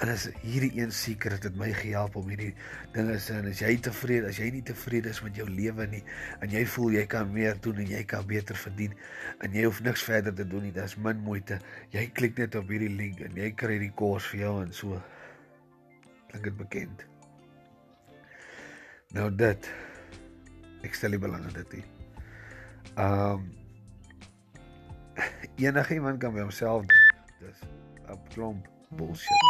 En 0.02 0.08
as 0.08 0.28
hierdie 0.40 0.70
een 0.78 0.94
seker 0.94 1.34
het 1.36 1.44
dit 1.46 1.58
my 1.58 1.68
gehelp 1.76 2.16
om 2.16 2.30
hierdie 2.30 2.54
dinge 2.94 3.18
se 3.20 3.36
en 3.36 3.50
as 3.50 3.60
jy 3.60 3.74
tevrede 3.88 4.30
as 4.30 4.40
jy 4.40 4.48
nie 4.54 4.64
tevrede 4.70 5.12
is 5.12 5.20
met 5.26 5.36
jou 5.38 5.46
lewe 5.50 5.86
nie 5.92 6.00
en 6.40 6.54
jy 6.54 6.64
voel 6.74 6.96
jy 6.96 7.04
kan 7.10 7.30
meer 7.34 7.60
doen 7.62 7.82
en 7.84 7.92
jy 7.92 8.02
kan 8.08 8.26
beter 8.26 8.58
verdien 8.64 8.96
en 9.44 9.54
jy 9.54 9.66
hoef 9.68 9.82
niks 9.84 10.06
verder 10.08 10.34
te 10.34 10.48
doen 10.48 10.66
nie 10.70 10.74
dis 10.78 10.96
min 10.96 11.22
moeite. 11.26 11.60
Jy 11.92 12.08
klik 12.16 12.38
net 12.40 12.58
op 12.58 12.70
hierdie 12.70 12.92
link 12.96 13.22
en 13.26 13.36
jy 13.38 13.52
kry 13.52 13.82
die 13.82 13.94
kos 13.94 14.32
vir 14.32 14.46
jou 14.46 14.58
en 14.64 14.76
so. 14.82 15.02
Klink 16.32 16.48
dit 16.48 16.62
bekend 16.64 17.11
Nou 19.12 19.28
dit 19.36 19.70
ek 20.82 20.96
stel 20.96 21.14
nie 21.14 21.20
belang 21.22 21.44
in 21.46 21.56
dit 21.60 21.78
nie. 21.78 21.84
Um 23.00 23.50
enige 25.60 25.94
iemand 25.94 26.18
kan 26.18 26.32
by 26.34 26.40
homself 26.40 26.86
dis 27.40 27.60
'n 28.08 28.18
klomp 28.32 28.66
bullshit. 28.96 29.42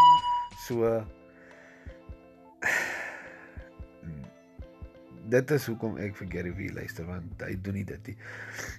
So 0.66 1.06
dit 5.32 5.50
is 5.50 5.66
hoekom 5.66 5.96
ek 5.96 6.16
vir 6.16 6.28
Gary 6.34 6.52
Vee 6.58 6.72
luister 6.74 7.06
want 7.06 7.42
hy 7.42 7.54
doen 7.62 7.74
nie 7.78 7.86
dit 7.88 8.06
nie. 8.06 8.16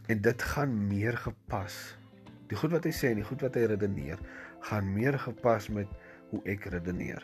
En 0.08 0.22
dit 0.22 0.42
gaan 0.54 0.88
meer 0.88 1.18
gepas. 1.18 1.98
Die 2.52 2.60
goed 2.60 2.72
wat 2.76 2.84
hy 2.84 2.92
sê 2.92 3.14
en 3.14 3.22
die 3.22 3.30
goed 3.30 3.42
wat 3.42 3.56
hy 3.56 3.66
redeneer 3.72 4.20
gaan 4.68 4.94
meer 4.94 5.18
gepas 5.20 5.70
met 5.70 5.88
hoe 6.30 6.42
ek 6.46 6.68
redeneer. 6.76 7.24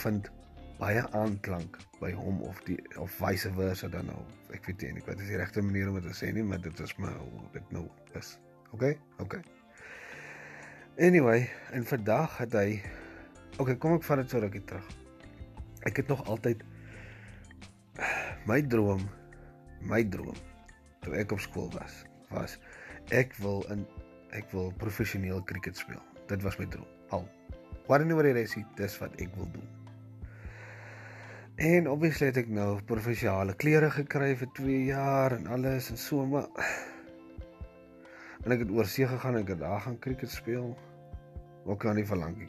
vind 0.04 0.24
baie 0.80 1.02
aanklank 1.18 1.78
by 2.00 2.12
hom 2.16 2.40
of 2.48 2.60
die 2.68 2.78
of 2.98 3.12
vice 3.20 3.52
versa 3.58 3.90
dan 3.92 4.08
nou. 4.08 4.20
Ek 4.56 4.66
weet 4.70 4.88
nie 4.96 5.04
wat 5.06 5.20
is 5.20 5.32
die 5.32 5.40
regte 5.40 5.64
manier 5.64 5.92
om 5.92 6.00
dit 6.00 6.08
te 6.08 6.16
sê 6.16 6.32
nie, 6.34 6.44
maar 6.44 6.62
dit 6.64 6.80
is 6.80 6.96
maar 6.98 7.18
hoe 7.20 7.48
dit 7.54 7.74
nou 7.76 7.86
is. 8.18 8.38
OK? 8.72 8.94
OK. 9.20 9.40
Anyway, 11.00 11.50
en 11.76 11.86
vandag 11.88 12.38
het 12.40 12.56
hy 12.56 12.82
OK, 13.60 13.74
kom 13.80 13.98
ek 13.98 14.06
vat 14.08 14.22
dit 14.22 14.32
so 14.32 14.40
rukkie 14.40 14.64
terug. 14.68 14.86
Ek 15.88 16.00
het 16.00 16.12
nog 16.12 16.24
altyd 16.32 16.64
my 18.48 18.62
droom, 18.72 19.04
my 19.84 20.00
droom 20.08 20.38
toe 21.04 21.16
ek 21.20 21.36
op 21.36 21.44
skool 21.44 21.68
was, 21.76 22.04
was 22.32 22.56
ek 23.16 23.36
wil 23.44 23.66
in 23.74 23.84
ek 24.36 24.48
wil 24.56 24.72
professioneel 24.80 25.44
cricket 25.50 25.80
speel. 25.80 26.02
Dit 26.32 26.44
was 26.46 26.60
my 26.62 26.68
droom. 26.72 26.88
Al. 27.16 27.28
Whatever 27.88 28.28
it 28.30 28.38
is, 28.38 28.56
dis 28.78 29.00
wat 29.02 29.16
ek 29.20 29.36
wil 29.36 29.50
doen. 29.56 29.79
En 31.60 31.90
obviously 31.92 32.30
het 32.30 32.38
ek 32.40 32.52
nou 32.56 32.78
provinsiale 32.88 33.52
klere 33.60 33.90
gekry 33.92 34.30
vir 34.40 34.48
2 34.56 34.76
jaar 34.88 35.34
en 35.36 35.50
alles 35.52 35.90
en 35.92 35.98
so 36.00 36.24
maar 36.24 36.48
en 38.46 38.56
ek 38.56 38.64
het 38.64 38.72
oor 38.72 38.88
see 38.88 39.08
gegaan 39.12 39.36
en 39.36 39.44
ek 39.44 39.52
het 39.52 39.60
daar 39.60 39.82
gaan 39.84 39.98
cricket 40.00 40.32
speel. 40.32 40.70
Ook 41.68 41.84
aan 41.86 42.00
nie 42.00 42.06
verlang 42.08 42.38
nie. 42.40 42.48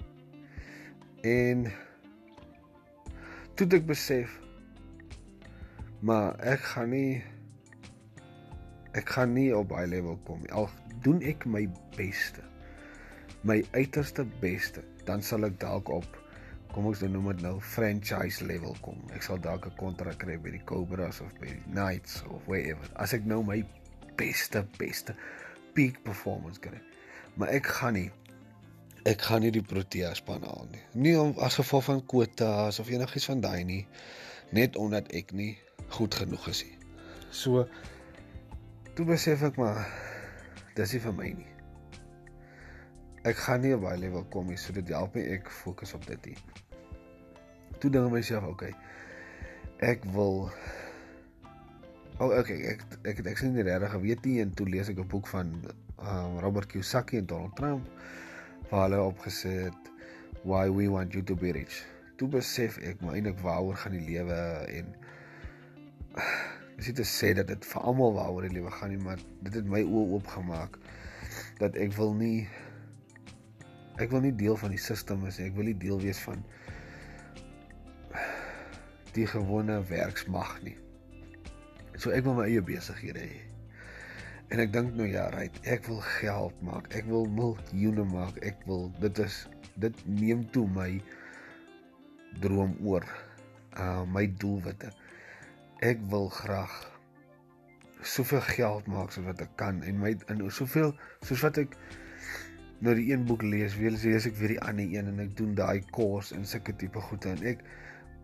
En 1.27 1.67
toe 3.59 3.67
ek 3.81 3.91
besef 3.91 4.39
maar 6.07 6.39
ek 6.55 6.63
gaan 6.77 6.95
nie 6.95 7.19
ek 8.95 9.11
gaan 9.19 9.35
nie 9.35 9.51
op 9.57 9.75
daai 9.75 9.91
level 9.91 10.23
kom 10.23 10.39
nie. 10.47 10.55
Al 10.55 10.71
doen 11.03 11.19
ek 11.27 11.51
my 11.51 11.67
beste. 11.99 12.47
My 13.43 13.59
uiterste 13.75 14.23
beste, 14.39 14.87
dan 15.11 15.19
sal 15.19 15.51
ek 15.51 15.59
dalk 15.59 15.91
op 15.91 16.20
kom 16.75 16.87
ons 16.87 17.03
noem 17.03 17.33
dit 17.33 17.43
nou 17.45 17.57
franchise 17.61 18.45
level 18.47 18.77
kom. 18.85 18.99
Ek 19.15 19.25
sal 19.27 19.41
dalk 19.43 19.67
'n 19.67 19.77
kontrak 19.77 20.19
kry 20.23 20.37
by 20.39 20.51
die 20.51 20.65
Cobras 20.65 21.21
of 21.21 21.33
by 21.41 21.47
die 21.47 21.63
Knights 21.73 22.23
of 22.31 22.47
wherever. 22.47 22.87
As 22.95 23.13
ek 23.13 23.25
nou 23.25 23.43
my 23.43 23.65
beste 24.17 24.65
beste 24.79 25.15
peak 25.75 26.03
performance 26.05 26.61
kry. 26.61 26.81
Maar 27.35 27.49
ek 27.49 27.67
gaan 27.67 27.95
nie 27.95 28.11
ek 29.09 29.23
gaan 29.23 29.41
nie 29.41 29.51
die 29.51 29.65
Protea 29.65 30.15
span 30.15 30.43
haal 30.45 30.69
nie. 30.71 30.83
Nie 30.95 31.17
om 31.21 31.35
as 31.39 31.57
gevolg 31.57 31.85
van 31.85 32.03
kwotas 32.07 32.79
of 32.79 32.91
enigiets 32.91 33.31
van 33.31 33.41
daai 33.41 33.65
nie. 33.65 33.87
Net 34.53 34.77
omdat 34.77 35.13
ek 35.13 35.33
nie 35.33 35.59
goed 35.97 36.15
genoeg 36.15 36.49
is 36.53 36.65
nie. 36.65 36.77
So 37.31 37.67
toe 38.95 39.07
besef 39.07 39.43
ek 39.43 39.57
maar 39.57 39.87
dis 40.77 40.93
nie 40.93 41.01
vir 41.01 41.17
my 41.17 41.33
nie. 41.39 41.50
Ek 43.29 43.37
gaan 43.37 43.61
nie 43.61 43.75
op 43.77 43.83
daai 43.85 43.99
level 44.01 44.25
kom 44.33 44.47
nie, 44.49 44.57
so 44.57 44.73
dit 44.73 44.89
help 44.89 45.17
my 45.17 45.25
ek 45.35 45.51
fokus 45.53 45.93
op 45.97 46.07
dit 46.09 46.31
nie. 46.31 46.37
Toe 47.81 47.91
dink 47.93 48.07
ek 48.07 48.15
myself, 48.15 48.47
okay. 48.49 48.73
Ek 49.85 50.05
wil 50.15 50.47
oh, 52.21 52.33
okay, 52.33 52.57
ek 52.73 52.85
ek 53.05 53.21
ek, 53.21 53.21
ek 53.33 53.41
sien 53.41 53.53
nie 53.57 53.65
regtig 53.67 53.93
geweet 53.93 54.25
nie 54.29 54.39
en 54.45 54.55
toe 54.57 54.67
lees 54.69 54.89
ek 54.93 55.01
'n 55.01 55.09
boek 55.13 55.29
van 55.33 55.53
um, 56.01 56.39
Robert 56.45 56.69
Kiyosaki 56.73 57.21
en 57.21 57.29
Donald 57.29 57.57
Trump 57.57 57.89
waar 58.71 58.89
hulle 58.89 59.01
opgesê 59.13 59.53
het 59.69 59.93
why 60.45 60.69
we 60.69 60.89
want 60.89 61.13
you 61.13 61.25
to 61.25 61.37
be 61.37 61.53
rich. 61.53 61.83
Toe 62.17 62.29
besef 62.29 62.79
ek 62.85 63.01
maar 63.05 63.17
eintlik 63.17 63.41
waaroor 63.45 63.77
gaan 63.77 63.97
die 63.97 64.05
lewe 64.05 64.41
en 64.69 64.93
dis 66.77 66.89
nie 66.89 66.97
te 67.01 67.09
sê 67.09 67.35
dat 67.37 67.49
dit 67.53 67.69
vir 67.73 67.85
almal 67.85 68.17
waaroor 68.17 68.49
die 68.49 68.57
lewe 68.57 68.73
gaan 68.73 68.93
nie, 68.95 69.01
maar 69.01 69.21
dit 69.45 69.55
het 69.57 69.69
my 69.69 69.85
oë 69.85 70.07
oopgemaak 70.17 70.81
dat 71.61 71.77
ek 71.77 71.93
wil 71.97 72.15
nie 72.17 72.49
ek 74.01 74.13
wil 74.13 74.25
nie 74.25 74.35
deel 74.37 74.57
van 74.61 74.73
die 74.75 74.81
stelsel 74.81 75.21
wees 75.23 75.39
nie. 75.39 75.49
Ek 75.51 75.57
wil 75.59 75.69
nie 75.71 75.79
deel 75.79 76.01
wees 76.03 76.21
van 76.25 76.43
die 79.17 79.27
gewone 79.27 79.81
werksmag 79.91 80.57
nie. 80.67 80.77
So 82.01 82.15
ek 82.15 82.25
wil 82.25 82.39
my 82.39 82.47
eie 82.49 82.63
besighede 82.65 83.23
hê. 83.23 83.41
En 84.51 84.63
ek 84.63 84.73
dink 84.75 84.95
nou 84.99 85.07
ja, 85.07 85.29
right, 85.35 85.55
ek 85.69 85.85
wil 85.87 86.01
geld 86.19 86.63
maak. 86.67 86.89
Ek 86.97 87.07
wil 87.11 87.29
miljoene 87.31 88.07
maak. 88.11 88.39
Ek 88.47 88.59
wil 88.67 88.89
dit 89.03 89.21
is 89.23 89.45
dit 89.81 90.05
neem 90.07 90.43
toe 90.55 90.67
my 90.75 90.91
droom 92.43 92.75
oor. 92.83 93.07
Uh 93.79 94.03
my 94.11 94.27
doelwitte. 94.43 94.91
Ek 95.87 96.03
wil 96.11 96.29
graag 96.35 96.75
soveel 98.03 98.41
geld 98.41 98.87
maak 98.89 99.13
soos 99.13 99.27
wat 99.29 99.43
ek 99.45 99.53
kan 99.61 99.83
en 99.85 99.99
my 100.01 100.15
in 100.33 100.41
soveel 100.49 100.95
soos 101.27 101.43
wat 101.45 101.59
ek 101.61 101.77
nou 102.81 102.95
die 102.97 103.11
een 103.13 103.25
boek 103.29 103.43
lees, 103.43 103.77
weer 103.77 103.93
lees 103.93 104.27
ek 104.29 104.39
weer 104.41 104.55
die 104.55 104.63
ander 104.65 104.89
een 104.89 105.11
en 105.13 105.21
ek 105.21 105.37
doen 105.37 105.53
daai 105.55 105.85
kurs 105.93 106.33
en 106.37 106.47
sulke 106.49 106.73
tipe 106.81 107.01
goede 107.11 107.35
en 107.35 107.45
ek 107.53 107.65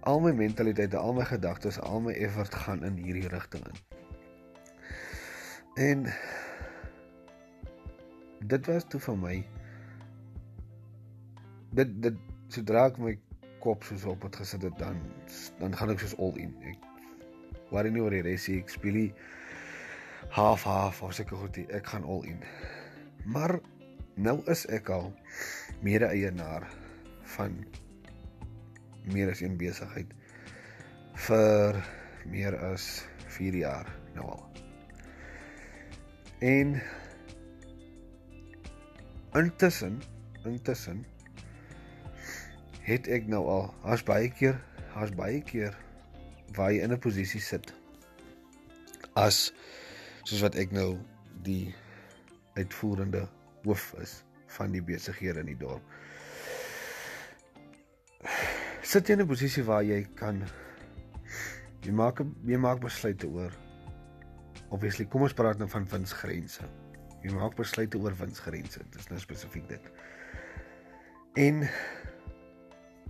al 0.07 0.21
my 0.23 0.33
mentaliteit, 0.39 0.95
al 0.95 1.17
my 1.17 1.25
gedagtes, 1.27 1.81
al 1.83 2.01
my 2.01 2.15
effort 2.23 2.55
gaan 2.55 2.85
in 2.87 2.97
hierdie 3.03 3.29
rigting 3.29 3.65
in. 3.67 3.81
En 5.77 6.07
dit 8.41 8.67
was 8.71 8.87
toe 8.89 9.01
vir 9.01 9.19
my 9.21 9.37
dit 11.77 11.95
dit 12.07 12.21
sodra 12.55 12.87
ek 12.89 13.01
my 13.03 13.17
kop 13.61 13.85
soos 13.85 14.07
op 14.09 14.25
het 14.25 14.39
gesit 14.41 14.63
het 14.65 14.77
dan 14.81 15.01
dan 15.61 15.75
gaan 15.77 15.93
ek 15.93 16.01
soos 16.05 16.17
all 16.23 16.37
in. 16.41 16.55
Ek 16.65 17.73
worry 17.75 17.91
nie 17.93 18.05
oor 18.05 18.15
die 18.15 18.25
res 18.25 18.47
nie. 18.49 18.61
Ek 18.63 18.73
speel 18.73 19.01
nie 19.01 19.09
half 20.37 20.65
half 20.65 21.03
of 21.03 21.17
seker 21.19 21.41
goed. 21.43 21.59
Ek 21.69 21.93
gaan 21.93 22.07
all 22.07 22.25
in. 22.31 22.41
Maar 23.27 23.59
nou 24.17 24.41
is 24.51 24.65
ek 24.73 24.89
al 24.91 25.11
mede-eienaar 25.85 26.65
van 27.37 27.57
meer 29.13 29.31
as 29.31 29.43
een 29.45 29.57
besigheid 29.61 30.13
vir 31.27 31.81
meer 32.27 32.57
as 32.73 33.05
4 33.37 33.59
jaar 33.61 33.91
nou 34.17 34.27
al. 34.33 34.45
En 36.41 36.77
intussen, 39.37 40.01
intussen 40.45 41.05
het 42.87 43.09
ek 43.13 43.29
nou 43.29 43.45
al 43.51 43.69
as 43.85 44.05
baie 44.07 44.31
keer, 44.33 44.57
as 44.97 45.13
baie 45.17 45.43
keer 45.45 45.77
waar 46.57 46.73
jy 46.73 46.83
in 46.85 46.93
'n 46.93 46.99
posisie 46.99 47.41
sit 47.41 47.73
as 49.17 49.53
soos 50.25 50.41
wat 50.41 50.55
ek 50.55 50.73
nou 50.73 50.97
die 51.43 51.75
uitvoerende 52.57 53.27
hoof 53.67 53.93
is 54.03 54.23
van 54.57 54.73
die 54.73 54.83
besighede 54.83 55.43
in 55.45 55.53
die 55.53 55.61
dorp 55.61 55.83
sit 58.83 59.09
jy 59.09 59.19
in 59.19 59.27
'n 59.27 59.31
posisie 59.35 59.67
waar 59.67 59.85
jy 59.85 60.01
kan 60.15 60.43
jy 61.85 61.93
maak 61.93 62.25
jy 62.47 62.59
maak 62.59 62.81
besluite 62.81 63.29
oor 63.29 63.53
obviously 64.75 65.07
kom 65.07 65.27
ons 65.27 65.37
praat 65.37 65.61
nou 65.61 65.69
van 65.71 65.87
winsgrense. 65.91 66.67
Jy 67.25 67.35
maak 67.35 67.57
besluite 67.59 67.99
oor 68.03 68.15
winsgrense. 68.19 68.83
Dit 68.83 69.01
is 69.01 69.09
nou 69.11 69.21
spesifiek 69.23 69.69
dit. 69.71 69.89
En 71.43 71.63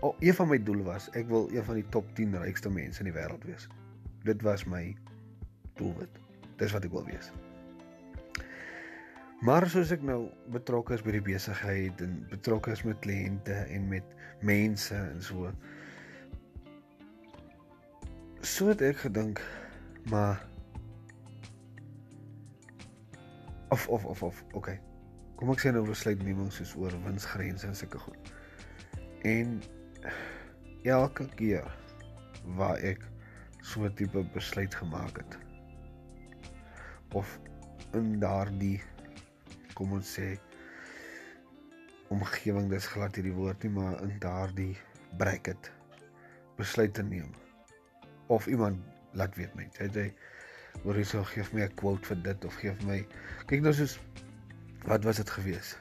oh, 0.01 0.15
een 0.21 0.35
van 0.35 0.51
my 0.51 0.61
doele 0.63 0.87
was 0.87 1.09
ek 1.19 1.29
wil 1.33 1.51
een 1.55 1.65
van 1.65 1.81
die 1.81 1.89
top 1.95 2.09
10 2.19 2.37
rykste 2.43 2.73
mense 2.73 3.03
in 3.05 3.11
die 3.11 3.17
wêreld 3.17 3.45
wees. 3.49 3.69
Dit 4.27 4.43
was 4.47 4.67
my 4.69 4.89
doelwit. 5.81 6.23
Dis 6.61 6.75
wat 6.75 6.89
ek 6.89 6.95
wil 6.97 7.07
wees. 7.09 7.31
Maar 9.45 9.67
soos 9.69 9.91
ek 9.93 10.01
nou 10.07 10.31
betrokke 10.49 10.95
is 10.97 11.03
by 11.05 11.13
die 11.13 11.25
besigheid 11.25 12.01
en 12.01 12.15
betrokke 12.31 12.73
is 12.73 12.83
met 12.89 13.03
kliënte 13.05 13.53
en 13.53 13.89
met 13.91 14.15
mense 14.41 14.97
en 14.97 15.21
so. 15.21 15.51
So 18.41 18.71
het 18.73 18.81
ek 18.81 19.03
gedink, 19.05 19.43
maar 20.09 20.41
of 23.69 23.89
of 23.89 24.09
of 24.09 24.23
of 24.23 24.41
okay. 24.57 24.81
Kom 25.37 25.53
ek 25.53 25.61
sê 25.61 25.75
nou 25.75 25.85
besluitneming 25.85 26.49
soos 26.55 26.73
oor 26.81 26.97
winsgrense 27.05 27.69
en 27.69 27.77
sulke 27.77 28.01
goed. 28.07 28.33
En 29.29 29.61
elke 30.89 31.29
keer 31.37 31.69
waar 32.57 32.81
ek 32.81 33.05
so 33.61 33.85
'n 33.85 33.93
tipe 34.01 34.25
besluit 34.33 34.75
gemaak 34.75 35.17
het 35.21 35.39
of 37.13 37.39
in 37.93 38.19
daardie 38.21 38.81
kom 39.79 39.93
ons 39.99 40.13
sê 40.19 40.29
omgewing 42.15 42.69
dis 42.73 42.91
glad 42.93 43.17
hierdie 43.19 43.35
woord 43.37 43.65
nie 43.67 43.73
maar 43.79 43.99
in 44.03 44.15
daardie 44.23 44.75
bracket 45.21 45.71
besluit 46.59 46.95
te 46.95 47.03
neem 47.03 47.33
of 48.33 48.47
iemand 48.47 48.81
laat 49.13 49.35
weet 49.41 49.55
my 49.59 49.67
jy 49.79 49.91
jy 50.01 50.07
jy 50.85 51.05
sou 51.09 51.25
gee 51.33 51.45
my 51.53 51.67
'n 51.67 51.75
quote 51.81 52.07
vir 52.07 52.23
dit 52.29 52.45
of 52.45 52.63
gee 52.63 52.77
my 52.87 53.01
kyk 53.51 53.63
nou 53.67 53.75
soos 53.75 53.99
wat 54.87 55.05
was 55.05 55.17
dit 55.17 55.31
gewees? 55.31 55.77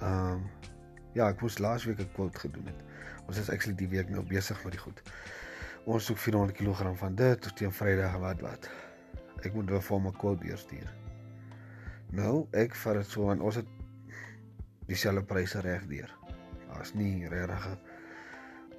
Ehm 0.00 0.32
um, 0.32 0.42
ja 1.14 1.28
ek 1.28 1.40
moes 1.40 1.58
laasweek 1.58 2.00
'n 2.00 2.12
quote 2.12 2.38
gedoen 2.38 2.66
het. 2.66 2.80
Ons 3.26 3.38
is 3.38 3.50
actually 3.50 3.76
die 3.76 3.88
week 3.88 4.08
nou 4.08 4.22
besig 4.22 4.64
met 4.64 4.72
die 4.72 4.80
goed. 4.80 5.02
Ons 5.84 6.04
soek 6.04 6.18
400 6.18 6.56
kg 6.58 6.96
van 6.96 7.14
dit 7.14 7.40
tot 7.40 7.56
teen 7.56 7.72
Vrydag 7.72 8.18
wat 8.18 8.40
wat. 8.40 8.70
Ek 9.42 9.54
moet 9.54 9.70
vir 9.70 9.82
hom 9.88 10.06
'n 10.06 10.16
quote 10.16 10.44
deurstuur 10.44 10.99
Nou, 12.10 12.48
ek 12.58 12.74
vat 12.74 12.98
dit 12.98 13.06
so 13.06 13.28
want 13.28 13.42
ons 13.46 13.60
het 13.60 13.68
dieselfde 14.90 15.22
pryse 15.22 15.60
reg 15.62 15.84
deur. 15.86 16.10
Daar's 16.66 16.90
nie 16.98 17.28
regtig 17.30 17.68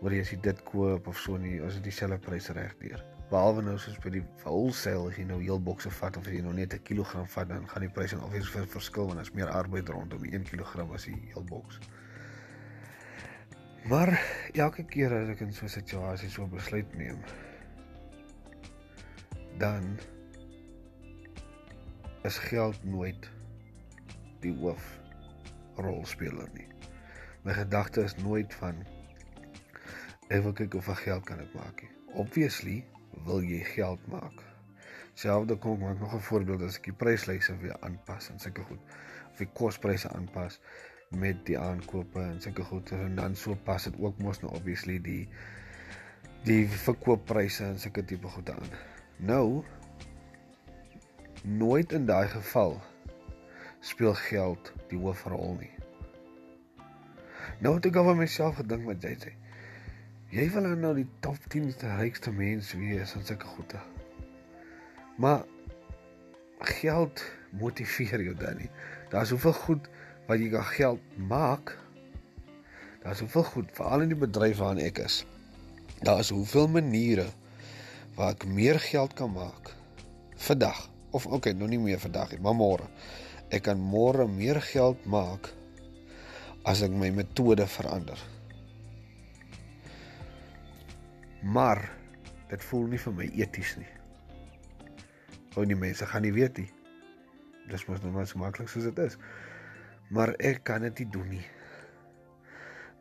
oor 0.01 0.11
jy 0.15 0.19
as 0.25 0.31
jy 0.33 0.39
dit 0.43 0.61
koop 0.67 1.07
of 1.07 1.19
so 1.21 1.37
nie, 1.39 1.59
ons 1.63 1.77
het 1.77 1.85
dieselfde 1.85 2.19
pryse 2.25 2.53
reg 2.57 2.73
deur. 2.81 3.03
Behalwe 3.31 3.63
nou 3.63 3.77
soos 3.79 3.95
by 4.03 4.11
die 4.17 4.23
wholesale 4.41 5.07
as 5.13 5.19
jy 5.19 5.23
nou 5.29 5.39
heel 5.39 5.61
bokse 5.63 5.91
vat 6.01 6.17
of 6.19 6.27
as 6.27 6.35
jy 6.35 6.41
nou 6.43 6.51
net 6.57 6.73
'n 6.73 6.83
kilogram 6.83 7.27
vat, 7.27 7.47
dan 7.47 7.67
gaan 7.67 7.85
die 7.87 7.93
pryse 7.95 8.17
alweer 8.17 8.43
vir 8.43 8.67
verskil 8.67 9.07
want 9.07 9.17
daar's 9.21 9.31
meer 9.31 9.47
arbeid 9.47 9.89
rondom 9.89 10.21
die 10.23 10.33
1 10.35 10.43
kg 10.43 10.91
as 10.93 11.05
die 11.05 11.15
heel 11.31 11.43
boks. 11.43 11.79
Maar 13.87 14.19
elke 14.53 14.83
keer 14.83 15.13
as 15.13 15.29
ek 15.29 15.39
in 15.41 15.53
so 15.53 15.65
'n 15.65 15.69
situasie 15.69 16.29
so 16.29 16.47
besluit 16.47 16.93
neem, 16.95 17.17
dan 19.57 19.97
is 22.23 22.37
geld 22.37 22.83
nooit 22.83 23.29
die 24.41 24.53
hoof 24.61 24.83
rolspeler 25.81 26.49
nie. 26.53 26.67
My 27.45 27.55
gedagte 27.57 28.03
is 28.05 28.15
nooit 28.21 28.53
van 28.61 28.83
ek 30.29 30.43
wil 30.45 30.53
kyk 30.55 30.77
of 30.77 30.89
ek 30.93 31.03
geld 31.07 31.25
kan 31.25 31.41
ek 31.41 31.53
maak 31.57 31.81
nie. 31.81 31.91
Obviously 32.21 32.77
wil 33.25 33.41
jy 33.45 33.63
geld 33.73 34.03
maak. 34.11 34.43
Selfde 35.17 35.57
kom 35.59 35.83
ek 35.89 35.99
nog 35.99 36.13
'n 36.13 36.27
voorbeeld 36.29 36.61
as 36.67 36.77
ek 36.77 36.91
die 36.91 36.99
pryslyse 37.03 37.57
weer 37.63 37.77
aanpas 37.81 38.29
en 38.29 38.39
sulke 38.39 38.63
goed. 38.69 38.81
Of 39.31 39.37
die 39.37 39.49
kospryse 39.53 40.09
aanpas 40.09 40.59
met 41.09 41.45
die 41.45 41.57
aankope 41.59 42.21
en 42.21 42.41
sulke 42.41 42.63
goed 42.63 42.91
en 42.91 43.15
dan 43.15 43.35
so 43.35 43.55
pas 43.55 43.83
dit 43.83 43.97
ook 43.99 44.17
mos 44.17 44.39
nou 44.41 44.53
obviously 44.55 44.99
die 45.01 45.27
die 46.43 46.67
verkooppryse 46.67 47.63
en 47.65 47.79
sulke 47.79 48.05
tipe 48.05 48.27
goed 48.27 48.49
aan. 48.49 48.69
Nou 49.17 49.63
nooit 51.41 51.91
in 51.91 52.05
daai 52.05 52.27
geval 52.27 52.81
speel 53.79 54.13
geld 54.13 54.73
die 54.89 54.97
hoofrol 54.97 55.55
nie. 55.59 55.71
Nou 57.61 57.75
het 57.75 57.87
ek 57.89 57.97
al 57.97 58.11
van 58.11 58.19
myself 58.19 58.59
gedink 58.61 58.85
met 58.85 59.03
jy 59.05 59.15
sê. 59.21 59.33
Jy 60.31 60.45
wil 60.53 60.69
nou 60.79 60.93
die 60.95 61.07
top 61.25 61.39
10 61.51 61.73
se 61.73 61.95
rykste 61.97 62.31
mens 62.31 62.71
wees 62.77 63.15
en 63.17 63.25
sulke 63.25 63.49
goede. 63.55 63.81
Maar 65.17 65.43
geld 66.59 67.23
motiveer 67.49 68.21
jou 68.21 68.35
dan 68.37 68.61
nie. 68.61 68.69
Daar's 69.09 69.33
soveel 69.33 69.53
goed 69.53 69.89
wat 70.29 70.39
jy 70.39 70.51
kan 70.53 70.69
geld 70.71 71.17
maak. 71.17 71.75
Daar's 73.01 73.19
soveel 73.25 73.43
goed, 73.43 73.73
veral 73.73 74.05
in 74.05 74.13
die 74.13 74.21
bedryf 74.21 74.61
waarin 74.61 74.85
ek 74.85 75.01
is. 75.03 75.23
Daar 76.05 76.21
is 76.21 76.31
soveel 76.31 76.69
maniere 76.69 77.27
waar 78.15 78.35
ek 78.35 78.45
meer 78.45 78.79
geld 78.79 79.13
kan 79.17 79.33
maak 79.33 79.73
vandag 80.41 80.90
of 81.11 81.25
oké, 81.25 81.35
okay, 81.35 81.53
nou 81.53 81.67
nie 81.69 81.79
meer 81.79 81.99
vandag 81.99 82.31
nie, 82.31 82.41
maar 82.43 82.55
môre. 82.55 82.87
Ek 83.51 83.65
kan 83.67 83.79
môre 83.79 84.27
meer 84.31 84.61
geld 84.63 85.03
maak 85.05 85.51
as 86.67 86.83
ek 86.85 86.93
my 86.95 87.09
metode 87.15 87.65
verander. 87.67 88.19
Maar 91.41 91.81
dit 92.51 92.63
voel 92.69 92.91
nie 92.91 93.01
vir 93.01 93.17
my 93.17 93.27
eties 93.43 93.75
nie. 93.79 93.89
Ou 95.57 95.65
die 95.67 95.77
mense 95.77 96.05
gaan 96.07 96.23
nie 96.23 96.35
weet 96.35 96.61
nie. 96.61 96.69
Dis 97.71 97.87
mos 97.87 98.01
nou 98.03 98.11
maar 98.13 98.29
so 98.29 98.39
maklik 98.39 98.69
soos 98.71 98.87
dit 98.87 99.01
is. 99.03 99.17
Maar 100.11 100.35
ek 100.39 100.63
kan 100.67 100.85
dit 100.85 101.03
nie 101.03 101.09
doen 101.11 101.33
nie. 101.37 101.45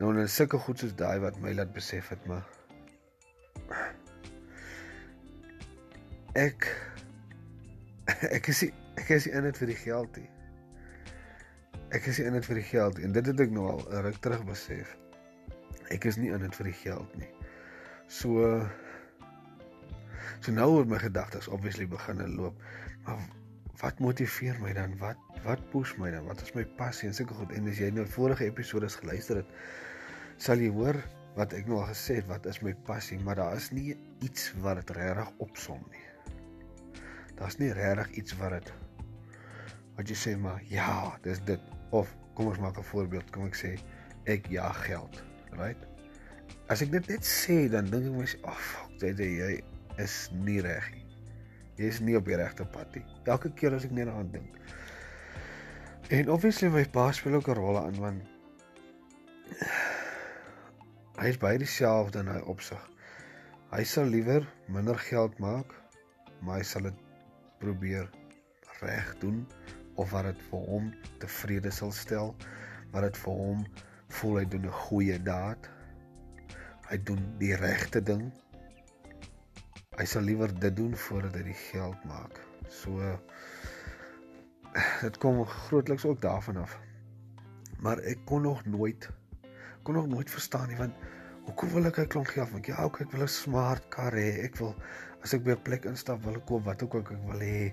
Nou 0.01 0.15
net 0.17 0.33
sulke 0.33 0.59
goed 0.59 0.81
soos 0.81 0.97
daai 0.97 1.21
wat 1.23 1.39
my 1.43 1.53
laat 1.53 1.75
besef 1.77 2.09
het 2.15 2.23
maar 2.31 2.47
ek 6.39 6.65
ek 8.37 8.51
is 8.53 8.63
nie, 8.65 8.71
ek 9.01 9.11
is 9.17 9.27
nie 9.27 9.35
in 9.39 9.49
dit 9.49 9.61
vir 9.63 9.73
die 9.73 9.81
geld 9.81 10.21
nie. 10.21 10.29
Ek 11.97 12.07
is 12.07 12.21
nie 12.21 12.29
in 12.31 12.37
dit 12.39 12.47
vir 12.47 12.61
die 12.61 12.69
geld 12.69 13.01
en 13.03 13.15
dit 13.17 13.31
het 13.33 13.43
ek 13.43 13.53
nou 13.55 13.67
al 13.73 13.83
ruk 14.07 14.21
terug 14.25 14.45
besef. 14.49 14.95
Ek 15.91 16.07
is 16.07 16.21
nie 16.21 16.31
in 16.35 16.45
dit 16.45 16.57
vir 16.61 16.71
die 16.71 16.79
geld 16.85 17.19
nie. 17.19 17.31
So 18.11 18.47
so 20.41 20.55
nou 20.57 20.71
het 20.79 20.89
my 20.91 21.01
gedagtes 21.03 21.51
obviously 21.53 21.89
begin 21.91 22.23
loop. 22.37 22.61
Maar 23.07 23.21
wat 23.81 24.01
motiveer 24.01 24.59
my 24.63 24.73
dan? 24.77 24.97
Wat 25.01 25.19
wat 25.45 25.63
push 25.73 25.97
my 25.99 26.11
dan? 26.13 26.27
Wat 26.29 26.43
is 26.45 26.53
my 26.55 26.67
passie 26.79 27.09
en 27.09 27.17
sulke 27.17 27.35
goed? 27.39 27.55
En 27.57 27.69
as 27.71 27.81
jy 27.81 27.89
nou 27.95 28.05
vorige 28.07 28.45
episode 28.49 28.91
se 28.93 29.01
geluister 29.01 29.41
het, 29.41 29.57
sal 30.37 30.61
jy 30.61 30.69
hoor 30.75 30.99
wat 31.39 31.55
ek 31.57 31.69
nou 31.71 31.81
al 31.81 31.89
gesê 31.93 32.19
het, 32.21 32.29
wat 32.29 32.47
is 32.51 32.61
my 32.65 32.75
passie, 32.87 33.19
maar 33.25 33.39
daar 33.39 33.57
is 33.57 33.71
nie 33.73 33.95
iets 34.27 34.51
wat 34.65 34.83
dit 34.83 34.97
regtig 34.99 35.31
opsom 35.47 35.81
nie. 35.93 36.10
Daar's 37.41 37.57
nie 37.57 37.73
regtig 37.73 38.11
iets 38.21 38.37
wat 38.37 38.59
dit 38.59 38.73
wat 39.97 40.09
jy 40.09 40.17
sê 40.17 40.33
maar 40.41 40.61
ja, 40.69 41.13
dis 41.25 41.41
dit 41.45 41.61
of 41.97 42.13
kom 42.37 42.49
ons 42.53 42.61
maak 42.61 42.79
'n 42.79 42.89
voorbeeld, 42.93 43.31
kom 43.31 43.47
ek 43.47 43.57
sê 43.57 43.73
ek 44.25 44.47
ja 44.53 44.69
geld, 44.73 45.23
right? 45.57 45.87
As 46.69 46.83
ek 46.83 46.93
dit 46.93 47.09
net 47.09 47.25
sê 47.25 47.69
dan 47.69 47.91
dink 47.91 48.07
ek 48.07 48.13
mens, 48.13 48.37
"Ag, 48.43 48.53
oh, 48.53 48.57
fuck, 48.57 48.91
jy 49.01 49.29
jy 49.41 49.63
is 49.99 50.31
nie 50.33 50.61
reg 50.61 50.93
nie. 50.93 51.07
Jy 51.77 51.85
is 51.85 52.01
nie 52.01 52.17
op 52.17 52.25
die 52.25 52.37
regte 52.37 52.65
pad 52.65 52.95
nie." 52.95 53.05
Elke 53.25 53.51
keer 53.53 53.75
as 53.75 53.85
ek 53.85 53.91
net 53.91 54.07
daaraan 54.07 54.31
dink. 54.33 54.57
En 56.11 56.31
obviously 56.31 56.69
my 56.69 56.85
pa 56.85 57.13
speel 57.13 57.35
ook 57.35 57.49
'n 57.49 57.55
rol 57.55 57.79
aan 57.79 57.99
want 58.01 58.23
hy 61.17 61.27
is 61.29 61.39
baie 61.39 61.59
dieselfde 61.59 62.19
in 62.19 62.27
hy 62.27 62.41
opsig. 62.41 62.91
Hy 63.71 63.85
sal 63.85 64.05
liewer 64.05 64.47
minder 64.69 64.99
geld 64.99 65.39
maak, 65.39 65.75
maar 66.41 66.57
hy 66.57 66.63
sal 66.63 66.83
dit 66.83 67.10
probeer 67.61 68.09
reg 68.81 69.13
doen 69.21 69.45
of 70.01 70.11
wat 70.15 70.31
dit 70.31 70.43
vir 70.49 70.67
hom 70.73 70.91
tevrede 71.21 71.71
sal 71.75 71.93
stel, 71.93 72.35
wat 72.93 73.05
dit 73.09 73.19
vir 73.25 73.41
hom 73.43 73.65
voel 74.21 74.39
hy 74.41 74.45
doen 74.53 74.67
'n 74.67 74.79
goeie 74.87 75.19
daad. 75.23 75.69
Hy 76.91 76.99
doen 77.11 77.23
die 77.39 77.55
regte 77.55 78.03
ding. 78.03 78.31
Hy 79.99 80.05
sal 80.05 80.23
liewer 80.23 80.53
dit 80.61 80.77
doen 80.77 80.97
voordat 80.97 81.35
hy 81.35 81.43
die 81.51 81.61
geld 81.71 82.05
maak. 82.05 82.41
So 82.69 83.19
dit 85.05 85.19
kom 85.19 85.45
grootliks 85.47 86.05
ook 86.05 86.21
daarvan 86.21 86.57
af. 86.57 86.79
Maar 87.81 87.99
ek 87.99 88.25
kon 88.25 88.43
nog 88.43 88.65
nooit 88.65 89.11
kon 89.83 89.95
nog 89.95 90.07
nooit 90.09 90.31
verstaan 90.31 90.69
nie 90.69 90.77
want 90.77 90.97
hoekom 91.47 91.69
wil 91.75 91.87
ek 91.89 91.99
'n 91.99 92.07
klomp 92.07 92.27
geld? 92.27 92.51
Want 92.51 92.67
ja, 92.67 92.85
okay, 92.85 93.07
ek 93.07 93.13
wil 93.13 93.23
'n 93.23 93.29
smart 93.29 93.89
kar 93.89 94.13
hê. 94.13 94.45
Ek 94.45 94.57
wil 94.57 94.75
as 95.23 95.35
ek 95.37 95.45
by 95.45 95.53
'n 95.57 95.63
plek 95.63 95.85
instap 95.85 96.23
wil 96.25 96.41
koop 96.49 96.65
wat 96.65 96.83
ook 96.83 96.95
al 96.95 97.01
ek 97.01 97.11
wil 97.29 97.43
hê. 97.45 97.73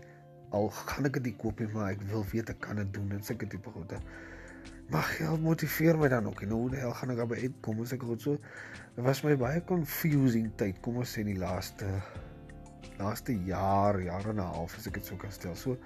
Al 0.52 0.70
gaan 0.70 1.06
ek 1.06 1.24
dit 1.24 1.38
koop 1.38 1.60
nie 1.60 1.68
maar 1.74 1.92
ek 1.92 2.02
wil 2.12 2.26
weet 2.32 2.50
ek 2.50 2.60
kan 2.60 2.76
dit 2.76 2.94
doen 2.94 3.12
en 3.12 3.24
sulke 3.24 3.48
tipe 3.48 3.70
goede. 3.70 4.00
Maar 4.90 5.04
geld 5.04 5.42
motiveer 5.42 5.98
my 5.98 6.08
dan 6.08 6.28
ook. 6.28 6.42
En 6.42 6.50
hoe 6.50 6.70
die 6.70 6.80
hel 6.80 6.94
gaan 6.94 7.12
ek 7.12 7.18
daarby 7.18 7.40
uitkom 7.44 7.82
as 7.82 7.94
ek 7.94 8.04
goed. 8.04 8.22
So 8.22 8.38
dit 8.96 9.04
was 9.04 9.24
my 9.24 9.36
baie 9.36 9.64
confusing 9.64 10.52
tyd. 10.56 10.80
Kom 10.82 10.98
ons 10.98 11.18
sê 11.18 11.24
die 11.24 11.38
laaste 11.38 11.88
laaste 12.98 13.34
jaar 13.46 14.00
jaar 14.02 14.26
en 14.30 14.40
'n 14.40 14.54
half 14.56 14.78
as 14.78 14.88
ek 14.88 14.94
dit 14.94 15.06
so 15.06 15.16
kan 15.16 15.32
stel. 15.32 15.56
So 15.56 15.78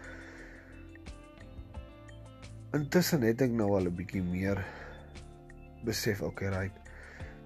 intussen 2.73 3.21
het 3.21 3.41
ek 3.41 3.51
nou 3.51 3.75
al 3.75 3.89
'n 3.89 3.95
bietjie 3.95 4.23
meer 4.23 4.65
besef 5.83 6.21
okay 6.21 6.49
right 6.49 6.80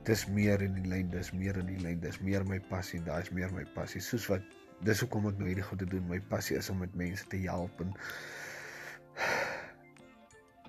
dis 0.05 0.25
meer 0.29 0.61
in 0.61 0.75
die 0.77 0.85
lyn, 0.89 1.09
dis 1.13 1.31
meer 1.33 1.57
in 1.57 1.69
die 1.71 1.79
lyn, 1.81 1.99
dis 2.03 2.19
meer 2.21 2.45
my 2.45 2.59
passie, 2.69 3.01
daai 3.05 3.23
is 3.23 3.31
meer 3.33 3.53
my 3.53 3.65
passie. 3.77 4.01
Soos 4.03 4.27
wat 4.29 4.43
dis 4.85 5.01
hoekom 5.01 5.29
ek 5.31 5.39
nou 5.39 5.49
hierdie 5.49 5.65
goed 5.65 5.81
te 5.81 5.87
doen. 5.89 6.05
My 6.09 6.19
passie 6.31 6.57
is 6.59 6.69
om 6.69 6.81
met 6.83 6.93
mense 6.97 7.25
te 7.31 7.39
help 7.45 7.81
en 7.81 7.95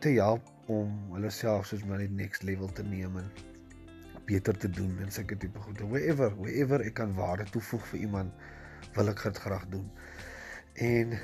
te 0.01 0.15
help 0.17 0.49
om 0.73 0.93
hulle 1.15 1.31
self 1.35 1.69
soos 1.71 1.85
my 1.89 2.05
next 2.13 2.47
level 2.47 2.71
te 2.73 2.85
neem 2.87 3.19
en 3.21 3.29
beter 4.27 4.57
te 4.59 4.71
doen 4.71 4.97
en 5.03 5.13
sulke 5.13 5.37
tipe 5.39 5.61
goed. 5.63 5.83
Wherever, 5.93 6.33
wherever 6.41 6.83
ek 6.83 6.97
kan 7.01 7.15
waarde 7.19 7.47
toevoeg 7.55 7.85
vir 7.93 8.07
iemand, 8.09 8.47
wil 8.97 9.13
ek 9.13 9.23
dit 9.29 9.43
graag 9.45 9.67
doen. 9.73 9.87
En 10.87 11.15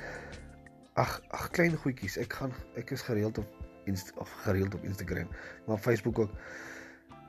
ag 1.01 1.17
ag 1.33 1.49
klein 1.55 1.75
goedjies. 1.79 2.19
Ek 2.21 2.37
gaan 2.39 2.53
ek 2.79 2.93
is 2.95 3.03
gereeld 3.09 3.41
op 3.41 3.61
Insta 3.89 4.15
of 4.23 4.31
gereeld 4.45 4.75
op 4.77 4.83
Instagram, 4.87 5.27
maar 5.67 5.81
Facebook 5.81 6.19
ook 6.19 6.37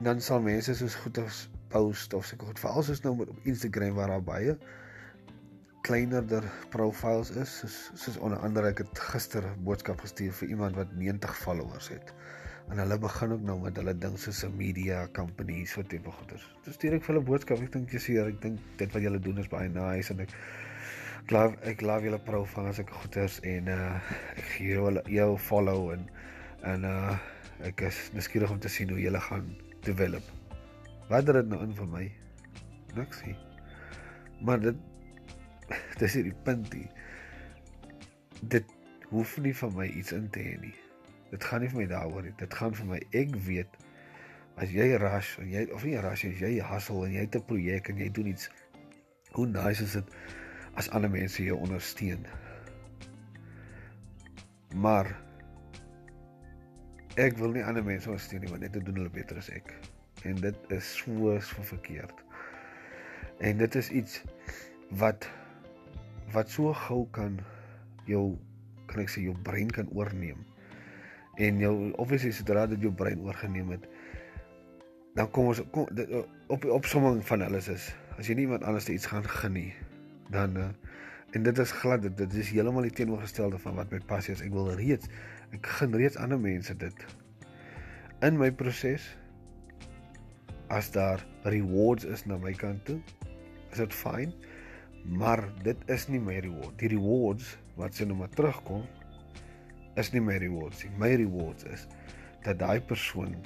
dan 0.01 0.21
sal 0.21 0.41
mense 0.41 0.75
soos 0.75 0.95
goed 0.95 1.19
as 1.19 1.49
post 1.69 2.15
of 2.15 2.27
sulke 2.27 2.47
goed 2.47 2.59
veral 2.59 2.83
soos 2.83 3.03
nou 3.05 3.15
op 3.21 3.47
Instagram 3.51 3.95
waar 3.95 4.09
daar 4.09 4.23
baie 4.23 4.57
kleinerder 5.85 6.45
profiles 6.71 7.31
is 7.31 7.59
soos 7.61 7.77
soos 8.05 8.17
onder 8.17 8.39
andere 8.39 8.73
ek 8.73 8.79
het 8.79 8.99
gister 9.13 9.45
'n 9.45 9.65
boodskap 9.65 10.01
gestuur 10.01 10.33
vir 10.33 10.49
iemand 10.49 10.77
wat 10.77 10.97
90 10.97 11.37
followers 11.37 11.89
het 11.89 12.15
en 12.71 12.79
hulle 12.79 12.99
begin 12.99 13.33
ook 13.33 13.43
nou 13.45 13.57
met 13.61 13.77
hulle 13.77 13.95
ding 14.05 14.19
soos 14.19 14.45
'n 14.45 14.57
media 14.57 15.09
company 15.13 15.65
so 15.65 15.83
tipe 15.83 16.11
goeders. 16.11 16.45
Dis 16.65 16.75
stuur 16.75 16.95
ek 16.95 17.05
vir 17.05 17.15
hulle 17.15 17.27
boodskap. 17.27 17.61
Ek 17.61 17.73
dink 17.73 17.93
jy 17.93 17.99
sê 17.99 18.17
ek 18.27 18.41
dink 18.43 18.61
dit 18.77 18.93
wat 18.93 19.03
julle 19.03 19.21
doen 19.21 19.39
is 19.39 19.49
baie 19.49 19.69
nice 19.69 20.13
en 20.13 20.21
ek 20.21 20.31
glo 21.27 21.55
ek 21.63 21.79
glo 21.79 22.01
julle 22.01 22.19
profile 22.19 22.69
as 22.69 22.79
ek 22.79 22.91
goeders 22.91 23.41
en 23.41 23.69
uh 23.69 24.01
ek 24.37 24.45
gee 24.55 24.75
julle 24.75 25.03
jou 25.07 25.37
follow 25.39 25.93
en 25.93 26.09
en 26.63 26.85
uh 26.85 27.19
ek 27.61 27.81
is 27.81 28.11
nuuskierig 28.13 28.51
om 28.51 28.59
te 28.59 28.69
sien 28.69 28.89
hoe 28.91 29.01
julle 29.01 29.21
gaan 29.21 29.57
develop. 29.85 30.27
Wat 31.09 31.27
het 31.27 31.37
dit 31.41 31.49
nou 31.53 31.61
in 31.65 31.75
vir 31.77 31.89
my? 31.93 32.05
Niks 32.97 33.23
nie. 33.27 33.37
Maar 34.45 34.61
dit 34.61 34.77
dis 36.01 36.17
hier 36.19 36.29
die 36.31 36.37
punt 36.47 36.73
hier. 36.73 36.91
Dit 38.41 38.71
hoef 39.11 39.37
nie 39.41 39.55
vir 39.57 39.73
my 39.77 39.87
iets 39.87 40.13
in 40.17 40.29
te 40.31 40.43
hê 40.43 40.57
nie. 40.61 40.75
Dit 41.31 41.45
gaan 41.45 41.65
nie 41.65 41.71
vir 41.73 41.83
my 41.83 41.89
daaroor 41.91 42.25
nie. 42.27 42.35
Dit 42.41 42.55
gaan 42.55 42.77
vir 42.77 42.89
my 42.95 43.01
ek 43.17 43.37
weet 43.47 43.81
as 44.61 44.71
jy 44.71 44.93
rush 45.03 45.35
en 45.43 45.51
jy 45.51 45.65
of 45.75 45.85
nie 45.87 45.99
rush 45.99 46.25
as 46.29 46.41
jy 46.43 46.57
hustle 46.63 47.05
en 47.09 47.15
jy 47.17 47.27
het 47.27 47.37
'n 47.37 47.47
projek 47.49 47.91
en 47.91 47.99
jy 47.99 48.11
doen 48.11 48.31
iets 48.31 48.49
hoe 49.35 49.47
nice 49.47 49.83
is 49.83 49.97
dit 49.99 50.15
as 50.79 50.89
ander 50.91 51.11
mense 51.11 51.43
jou 51.43 51.59
ondersteun. 51.59 52.27
Maar 54.75 55.24
ek 57.21 57.39
wil 57.39 57.55
nie 57.55 57.65
ander 57.65 57.85
mense 57.87 58.11
ondersteun 58.11 58.43
nie 58.45 58.51
want 58.51 58.65
net 58.67 58.75
te 58.75 58.83
doen 58.83 59.03
hulle 59.03 59.13
beter 59.13 59.39
as 59.39 59.51
ek. 59.55 59.75
En 60.25 60.39
dit 60.41 60.73
is 60.75 60.91
so 60.99 61.35
so 61.41 61.63
verkeerd. 61.63 62.25
En 63.39 63.59
dit 63.59 63.75
is 63.75 63.91
iets 63.91 64.23
wat 65.01 65.29
wat 66.35 66.51
so 66.51 66.73
gou 66.87 67.05
kan 67.15 67.39
jou 68.09 68.35
kan 68.91 69.05
ek 69.05 69.13
sê 69.13 69.25
jou 69.25 69.35
brein 69.47 69.71
kan 69.73 69.89
oorneem 69.95 70.41
en 71.43 71.59
jou 71.63 71.75
obviously 72.03 72.33
sodra 72.35 72.67
dit 72.71 72.85
jou 72.87 72.93
brein 72.95 73.23
oorgeneem 73.25 73.75
het 73.75 73.87
dan 75.15 75.31
kom 75.31 75.51
ons 75.53 75.63
kom, 75.75 75.87
dit, 75.95 76.11
op 76.53 76.63
die 76.63 76.73
opsomming 76.75 77.23
van 77.27 77.45
alles 77.47 77.69
is 77.73 77.89
as 78.19 78.29
jy 78.29 78.39
nie 78.39 78.47
iemand 78.49 78.67
anders 78.67 78.89
iets 78.93 79.09
gaan 79.11 79.27
geniet 79.27 79.79
dan 80.35 80.57
uh, 80.59 80.71
en 81.35 81.43
dit 81.43 81.59
is 81.59 81.73
glad 81.83 82.03
dit, 82.03 82.15
dit 82.17 82.35
is 82.39 82.51
heeltemal 82.55 82.87
die 82.87 82.95
teenoorgestelde 82.95 83.59
van 83.59 83.75
wat 83.79 83.91
my 83.91 84.01
passie 84.07 84.35
is. 84.35 84.43
Ek 84.45 84.55
wil 84.55 84.71
reeds 84.79 85.11
ek 85.55 85.67
gen 85.79 85.95
reeds 85.99 86.19
ander 86.19 86.41
mense 86.41 86.75
dit. 86.79 87.05
In 88.27 88.39
my 88.41 88.51
proses 88.55 89.07
as 90.73 90.91
daar 90.95 91.23
rewards 91.51 92.07
is 92.09 92.25
na 92.27 92.39
my 92.41 92.55
kant 92.57 92.85
toe 92.89 93.01
is 93.71 93.83
dit 93.83 93.95
fyn 93.95 94.33
maar 95.05 95.43
dit 95.67 95.77
is 95.93 96.07
nie 96.09 96.23
my 96.23 96.39
reward. 96.41 96.79
Die 96.81 96.89
rewards 96.95 97.59
wat 97.77 97.99
sien 97.99 98.09
nou 98.09 98.23
maar 98.23 98.33
terugkom 98.33 98.87
is 100.01 100.11
nie 100.15 100.23
my 100.25 100.39
rewards 100.41 100.87
nie. 100.87 100.95
My 100.99 101.13
rewards 101.21 101.67
is 101.69 101.85
dat 102.47 102.59
daai 102.63 102.81
persoon 102.81 103.37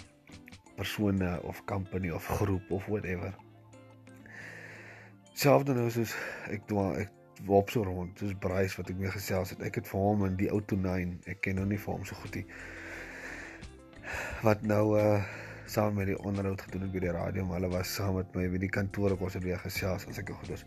persone 0.78 1.34
of 1.42 1.64
company 1.66 2.10
of 2.14 2.26
groep 2.38 2.70
of 2.70 2.86
whatever 2.86 3.34
selfs 5.38 5.70
nou 5.70 5.86
soos 5.94 6.14
ek 6.54 6.64
doen 6.70 6.96
ek 7.02 7.17
wop 7.46 7.70
so 7.70 7.84
rond 7.86 8.18
soos 8.18 8.34
Bryce 8.40 8.76
wat 8.80 8.90
ek 8.90 8.96
mee 8.96 9.10
gesels 9.14 9.54
het 9.54 9.62
ek 9.62 9.80
het 9.80 9.90
vir 9.90 10.00
hom 10.00 10.24
in 10.26 10.36
die 10.40 10.50
ou 10.50 10.60
29 10.60 11.30
ek 11.34 11.42
ken 11.46 11.60
nou 11.60 11.66
nie 11.66 11.80
vir 11.84 11.94
hom 11.94 12.04
so 12.04 12.18
goed 12.22 12.40
nie 12.40 12.46
wat 14.42 14.62
nou 14.62 14.84
uh 14.98 15.20
saam 15.68 15.98
met 16.00 16.06
die 16.08 16.16
onderhoud 16.24 16.62
gedoen 16.64 16.86
het 16.86 16.92
by 16.92 17.00
die 17.04 17.10
radio 17.12 17.44
maar 17.44 17.58
hulle 17.60 17.68
was 17.74 17.90
saam 17.94 18.14
met 18.16 18.30
my 18.34 18.46
by 18.48 18.60
die 18.62 18.70
kantoor 18.72 19.12
ek 19.12 19.24
ons 19.26 19.34
het 19.36 19.44
weer 19.44 19.60
gesels 19.60 20.06
as 20.08 20.20
ek 20.22 20.32
goed 20.32 20.54
is 20.56 20.64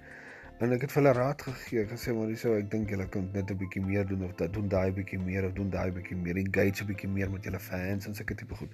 En 0.62 0.70
ek 0.76 0.84
het 0.86 0.92
vir 0.94 1.02
hulle 1.02 1.12
raad 1.18 1.42
gegee, 1.42 1.84
gesê 1.90 2.14
maar 2.14 2.28
dis 2.30 2.44
so 2.46 2.54
ek 2.54 2.68
dink 2.70 2.92
julle 2.94 3.08
kan 3.14 3.24
net 3.34 3.50
'n 3.50 3.58
bietjie 3.58 3.82
meer 3.82 4.04
doen 4.06 4.26
of 4.28 4.34
dat 4.38 4.52
doen 4.54 4.68
daai 4.70 4.92
bietjie 4.94 5.18
meer 5.20 5.48
of 5.48 5.54
doen 5.58 5.72
daai 5.74 5.90
bietjie 5.96 6.18
meer, 6.18 6.38
engage 6.38 6.84
'n 6.84 6.88
bietjie 6.90 7.10
meer 7.10 7.32
met 7.32 7.48
julle 7.48 7.60
fans 7.60 8.06
en 8.06 8.14
sulke 8.14 8.36
tipe 8.36 8.56
goed. 8.60 8.70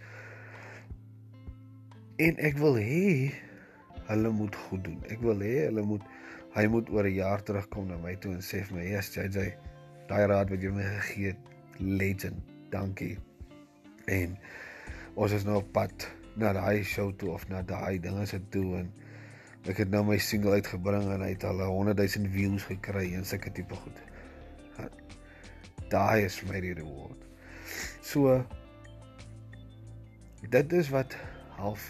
En 2.26 2.44
ek 2.50 2.58
wil 2.58 2.76
hê 2.76 3.32
hulle 4.10 4.30
moet 4.40 4.56
goed 4.56 4.84
doen. 4.84 5.00
Ek 5.08 5.24
wil 5.30 5.40
hê 5.40 5.54
hulle 5.70 5.86
moet 5.94 6.04
hy 6.58 6.66
moet 6.74 6.90
oor 6.90 7.06
'n 7.06 7.14
jaar 7.14 7.44
terugkom 7.44 7.88
na 7.88 7.98
my 8.02 8.16
toe 8.16 8.34
en 8.34 8.42
sê 8.42 8.64
vir 8.66 8.78
my, 8.78 8.86
"Yes, 8.90 9.14
JJ, 9.16 9.56
daai 10.08 10.26
raad 10.28 10.50
wat 10.50 10.62
jy 10.62 10.72
my 10.72 10.84
gegee 10.84 11.28
het, 11.28 11.42
legend. 11.80 12.42
Dankie." 12.70 13.18
En 14.06 14.38
ons 15.16 15.32
is 15.32 15.44
nou 15.44 15.58
op 15.58 15.72
pad 15.72 16.12
na 16.36 16.54
daai 16.54 16.84
show 16.84 17.12
toe 17.18 17.30
of 17.30 17.48
na 17.50 17.62
daai 17.62 18.00
dinge 18.00 18.26
se 18.26 18.42
toe 18.50 18.78
en 18.78 18.92
Ek 19.68 19.82
het 19.82 19.90
nou 19.92 20.00
my 20.08 20.16
single 20.24 20.54
uitgebring 20.56 21.10
en 21.12 21.24
hy 21.26 21.34
het 21.34 21.44
al 21.44 21.60
100 21.60 22.00
000 22.00 22.30
views 22.32 22.64
gekry 22.70 23.10
en 23.18 23.26
sulke 23.28 23.52
tipe 23.52 23.76
goed. 23.76 23.98
Daai 25.92 26.24
is 26.24 26.38
my 26.48 26.62
reward. 26.64 27.20
So 28.00 28.38
dit 30.48 30.74
is 30.78 30.92
wat 30.94 31.18
half 31.58 31.90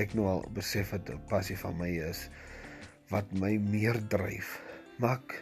ek 0.00 0.14
nou 0.16 0.24
al 0.30 0.44
besef 0.56 0.94
het 0.96 1.10
'n 1.12 1.20
passie 1.28 1.58
van 1.58 1.76
my 1.76 1.90
is 2.08 2.28
wat 3.12 3.30
my 3.32 3.56
meer 3.58 4.00
dryf. 4.08 4.58
Maar 4.98 5.18
ek 5.18 5.36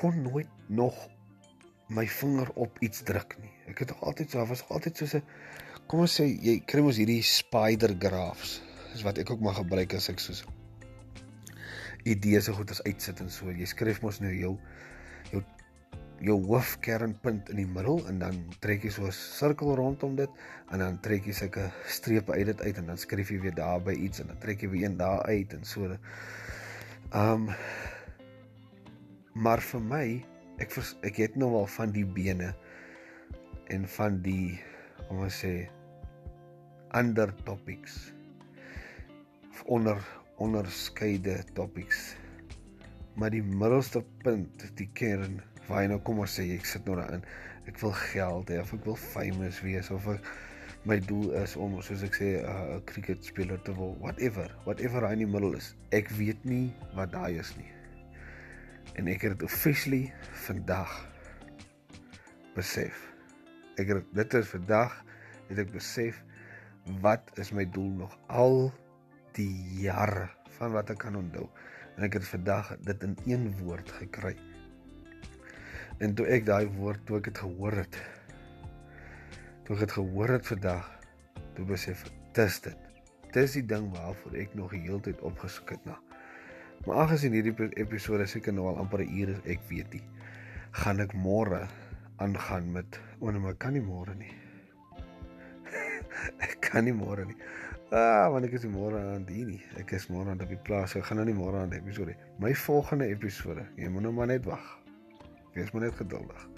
kon 0.00 0.22
nooit 0.24 0.50
nog 0.66 0.96
my 1.92 2.06
vinger 2.08 2.48
op 2.54 2.78
iets 2.80 3.02
druk 3.06 3.36
nie. 3.42 3.52
Ek 3.70 3.84
het 3.84 3.92
altyd 4.00 4.32
so 4.32 4.46
was 4.48 4.64
altyd 4.68 4.96
soos 4.96 5.14
'n 5.14 5.22
kom 5.86 6.00
ons 6.00 6.20
sê 6.20 6.24
jy 6.24 6.60
kry 6.64 6.80
mos 6.80 6.96
hierdie 6.96 7.22
spider 7.22 7.94
graphs 7.98 8.60
is 8.94 9.02
wat 9.02 9.18
ek 9.18 9.30
ook 9.30 9.40
maar 9.40 9.54
gebruik 9.54 9.94
as 9.94 10.08
ek 10.08 10.20
soos 10.20 10.44
idees 12.04 12.44
so 12.44 12.52
goed 12.52 12.70
as 12.70 12.82
uitsit 12.82 13.20
en 13.20 13.30
so. 13.30 13.50
Jy 13.50 13.66
skryf 13.66 14.02
mos 14.02 14.20
nou 14.20 14.32
jou 14.32 14.58
jou 16.22 16.36
hoofkernpunt 16.46 17.50
in 17.50 17.58
die 17.62 17.68
middel 17.68 18.02
en 18.10 18.20
dan 18.22 18.38
trek 18.62 18.84
jy 18.86 18.92
so 18.94 19.06
'n 19.06 19.12
sirkel 19.16 19.74
rondom 19.76 20.16
dit 20.16 20.30
en 20.70 20.78
dan 20.78 21.00
trek 21.00 21.26
jy 21.26 21.32
sulke 21.32 21.70
strepe 21.86 22.32
uit 22.32 22.46
dit 22.46 22.60
uit 22.62 22.76
en 22.78 22.86
dan 22.86 22.98
skryf 22.98 23.30
jy 23.30 23.40
weer 23.40 23.54
daar 23.54 23.80
by 23.80 23.92
iets 23.92 24.20
en 24.20 24.26
dan 24.30 24.38
trek 24.38 24.62
jy 24.62 24.70
weer 24.70 24.84
een 24.86 24.96
daar 24.96 25.22
uit 25.26 25.52
en 25.52 25.64
so. 25.64 25.98
Um 27.14 27.50
maar 29.34 29.60
vir 29.60 29.80
my 29.80 30.24
ek 30.58 30.70
vers, 30.70 30.96
ek 31.02 31.16
het 31.16 31.36
nou 31.36 31.54
al 31.56 31.66
van 31.66 31.92
die 31.92 32.06
bene 32.06 32.54
en 33.66 33.88
van 33.88 34.22
die 34.22 34.60
kom 35.08 35.24
ons 35.24 35.44
sê 35.44 35.68
ander 36.92 37.34
topics 37.44 38.12
onder 39.66 39.98
onderskeide 40.36 41.44
topics. 41.54 42.16
Maar 43.14 43.30
die 43.30 43.42
middelste 43.42 44.02
punt, 44.22 44.64
die 44.78 44.88
kern, 44.96 45.40
waar 45.68 45.82
jy 45.82 45.90
nou 45.92 46.00
kom 46.06 46.22
ons 46.24 46.38
sê 46.38 46.46
ek 46.54 46.66
sit 46.68 46.86
nou 46.86 46.96
daarin. 46.98 47.22
Ek 47.70 47.78
wil 47.82 47.94
geld 47.98 48.50
hê 48.50 48.58
of 48.62 48.72
ek 48.74 48.88
wil 48.88 48.98
famous 48.98 49.60
wees 49.62 49.90
of 49.94 50.08
ek 50.10 50.32
my 50.88 50.98
doel 51.06 51.30
is 51.38 51.54
om 51.54 51.76
soos 51.84 52.02
ek 52.02 52.16
sê 52.18 52.28
'n 52.40 52.48
uh, 52.50 52.80
cricket 52.90 53.22
speler 53.24 53.60
te 53.62 53.74
word, 53.74 53.98
whatever, 54.02 54.50
whatever 54.64 55.06
hy 55.06 55.12
in 55.14 55.24
die 55.24 55.30
middel 55.30 55.54
is. 55.54 55.74
Ek 55.94 56.10
weet 56.18 56.42
nie 56.44 56.74
wat 56.98 57.12
daai 57.14 57.38
is 57.38 57.54
nie. 57.56 57.70
En 58.98 59.06
ek 59.08 59.22
het 59.22 59.38
dit 59.38 59.46
officially 59.46 60.12
vandag 60.48 60.90
besef. 62.56 62.98
Ek 63.78 63.88
het 63.94 64.10
dit 64.12 64.34
is 64.34 64.50
vandag 64.50 64.98
het 65.48 65.58
ek 65.62 65.72
besef 65.72 66.18
wat 67.00 67.30
is 67.38 67.52
my 67.54 67.64
doel 67.64 67.92
nog 68.02 68.18
al 68.26 68.72
die 69.38 69.54
jare 69.80 70.28
van 70.58 70.74
wat 70.74 70.90
ek 70.90 70.98
kan 71.06 71.16
onthou. 71.16 71.46
En 71.96 72.08
ek 72.08 72.18
het 72.18 72.26
vandag 72.26 72.74
dit 72.82 73.06
in 73.06 73.16
een 73.26 73.52
woord 73.62 73.90
gekry. 74.02 74.34
En 75.98 76.14
toe 76.14 76.26
ek 76.26 76.46
daai 76.46 76.66
woord 76.78 77.04
toe 77.06 77.18
ek 77.18 77.30
dit 77.30 77.38
gehoor 77.38 77.76
het, 77.82 77.98
toe 79.66 79.76
ek 79.76 79.84
dit 79.84 79.92
gehoor 79.98 80.32
het 80.36 80.46
vandag, 80.46 80.88
toe 81.56 81.66
besef 81.68 82.06
ek, 82.06 82.16
dis 82.38 82.60
dit. 82.64 82.88
Dis 83.32 83.56
die 83.56 83.64
ding 83.64 83.88
waarvoor 83.94 84.36
ek 84.36 84.54
nog 84.54 84.72
die 84.76 84.82
hele 84.84 85.00
tyd 85.00 85.20
opgesoek 85.24 85.74
het 85.76 85.84
na. 85.88 85.98
Maar 86.86 87.04
aangesien 87.04 87.32
hierdie 87.36 87.68
episode 87.80 88.26
seker 88.26 88.52
nou 88.52 88.66
al 88.68 88.80
amper 88.82 89.04
'n 89.04 89.12
uur 89.20 89.28
is, 89.28 89.40
ek 89.46 89.60
weet 89.68 89.92
nie, 89.92 90.02
gaan 90.72 91.00
ek 91.00 91.14
môre 91.14 91.68
aangaan 92.16 92.72
met, 92.72 93.00
o 93.20 93.30
nee, 93.30 93.40
maar 93.40 93.54
kan 93.54 93.72
nie 93.72 93.82
môre 93.82 94.14
nie. 94.14 94.32
ek 96.46 96.58
kan 96.60 96.84
nie 96.84 96.92
môre 96.92 97.24
nie. 97.24 97.36
Ah, 97.92 98.28
want 98.32 98.44
ek 98.44 98.52
is 98.52 98.64
môre 98.64 98.98
aan 98.98 99.24
die 99.28 99.44
nie. 99.44 99.62
Ek 99.76 99.92
is 99.92 100.08
môre 100.08 100.32
aan 100.32 100.38
die 100.40 100.56
plaas. 100.56 100.96
Ek 100.96 101.04
gaan 101.04 101.20
nou 101.20 101.26
nie 101.28 101.36
môre 101.36 101.60
aan 101.60 101.70
die 101.70 101.78
episode. 101.78 102.16
My 102.40 102.54
volgende 102.54 103.06
episode, 103.12 103.66
jy 103.76 103.88
moet 103.92 104.02
nou 104.02 104.12
maar 104.16 104.26
net 104.26 104.44
wag. 104.48 104.81
Wees 105.52 105.70
maar 105.72 105.82
net 105.82 105.94
geduldig. 105.98 106.48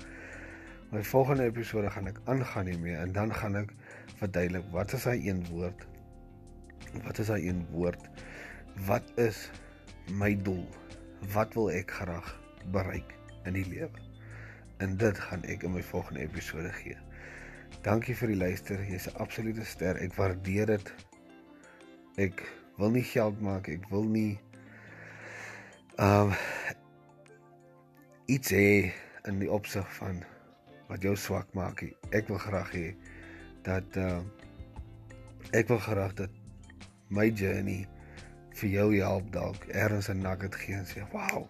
My 0.93 1.03
volgende 1.05 1.49
episode 1.49 1.91
gaan 1.91 2.07
ek 2.07 2.21
aangaan 2.31 2.71
hiermee 2.71 2.97
en 2.97 3.13
dan 3.13 3.35
gaan 3.35 3.57
ek 3.59 3.73
verduidelik 4.21 4.67
wat 4.71 4.93
is 4.95 5.07
daai 5.09 5.29
een 5.29 5.43
woord? 5.51 5.87
Wat 7.03 7.19
is 7.19 7.33
daai 7.33 7.49
een 7.49 7.65
woord? 7.73 8.09
Wat 8.87 9.11
is 9.19 9.49
my 10.11 10.35
doel? 10.47 10.67
Wat 11.35 11.55
wil 11.59 11.73
ek 11.75 11.91
graag 11.91 12.31
bereik 12.71 13.17
in 13.45 13.59
die 13.59 13.67
lewe? 13.67 14.05
En 14.79 14.97
dit 15.01 15.19
gaan 15.19 15.43
ek 15.51 15.67
in 15.67 15.75
my 15.75 15.83
volgende 15.83 16.23
episode 16.27 16.71
gee. 16.79 16.97
Dankie 17.83 18.15
vir 18.17 18.31
die 18.31 18.39
luister. 18.39 18.79
Jy's 18.87 19.09
'n 19.11 19.19
absolute 19.19 19.65
ster. 19.65 19.97
Ek 19.97 20.15
waardeer 20.15 20.67
dit 20.67 20.95
Ek 22.15 22.45
wil 22.79 22.93
nie 22.95 23.03
geld 23.03 23.41
maak, 23.43 23.69
ek 23.69 23.89
wil 23.91 24.05
nie 24.07 24.39
Um 25.99 26.31
iets 28.27 28.51
hê 28.51 28.93
in 29.29 29.39
die 29.39 29.51
opsig 29.51 29.89
van 29.97 30.23
wat 30.89 31.03
jou 31.03 31.17
swak 31.17 31.51
maak. 31.55 31.85
Ek 32.11 32.29
wil 32.29 32.39
graag 32.39 32.73
hê 32.77 32.89
dat 33.67 33.97
uh 34.01 34.21
ek 35.53 35.69
wil 35.69 35.79
graag 35.79 36.15
dat 36.19 36.33
my 37.09 37.29
journey 37.29 37.85
vir 38.55 38.71
jou 38.71 38.89
help 38.97 39.33
dalk 39.33 39.69
ergens 39.69 40.09
'n 40.09 40.23
nugget 40.23 40.55
gee 40.55 40.75
en 40.75 40.87
sê, 40.87 41.05
"Wow, 41.13 41.49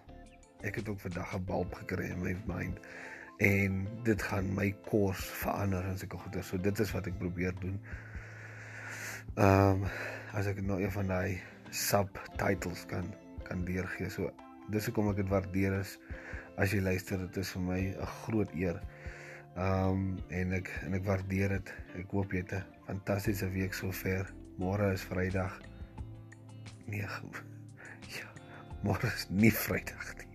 ek 0.61 0.75
het 0.75 0.89
ook 0.89 0.99
vandag 0.99 1.35
'n 1.35 1.45
bulb 1.45 1.73
gekry 1.73 2.09
in 2.09 2.21
my 2.21 2.35
mind." 2.45 2.79
en 3.37 3.87
dit 4.03 4.21
gaan 4.21 4.47
my 4.55 4.69
kurs 4.89 5.23
verander 5.41 5.83
en 5.83 5.97
sulke 5.99 6.17
goeie. 6.17 6.43
So 6.43 6.57
dit 6.57 6.79
is 6.79 6.91
wat 6.95 7.07
ek 7.09 7.17
probeer 7.19 7.55
doen. 7.59 7.79
Ehm 9.35 9.83
um, 9.83 9.89
as 10.35 10.47
ek 10.51 10.59
nou 10.67 10.81
een 10.81 10.91
van 10.91 11.07
daai 11.07 11.39
subtitles 11.71 12.85
kan 12.91 13.07
kan 13.47 13.63
deurgee. 13.67 14.09
So 14.09 14.31
dis 14.71 14.87
hoekom 14.87 15.11
ek 15.11 15.21
dit 15.23 15.29
waardeer 15.31 15.79
is 15.79 15.97
as 16.57 16.73
jy 16.73 16.81
luister. 16.81 17.17
Dit 17.17 17.37
is 17.37 17.51
vir 17.55 17.61
my 17.61 17.79
'n 17.79 18.07
groot 18.25 18.51
eer. 18.55 18.79
Um, 19.57 20.17
en 20.29 20.51
ek 20.53 20.69
en 20.83 20.93
ek 20.93 21.03
waardeer 21.03 21.49
dit. 21.49 21.73
Ek 21.95 22.11
hoop 22.11 22.31
jy 22.31 22.43
het 22.43 22.53
'n 22.53 22.63
fantastiese 22.87 23.49
week 23.49 23.73
sover. 23.73 24.33
Môre 24.59 24.91
is 24.93 25.01
Vrydag. 25.01 25.61
Nee. 26.87 27.07
Ja. 28.05 28.27
Môre 28.83 29.07
is 29.07 29.27
nie 29.29 29.51
Vrydag 29.51 30.13
nie. 30.17 30.27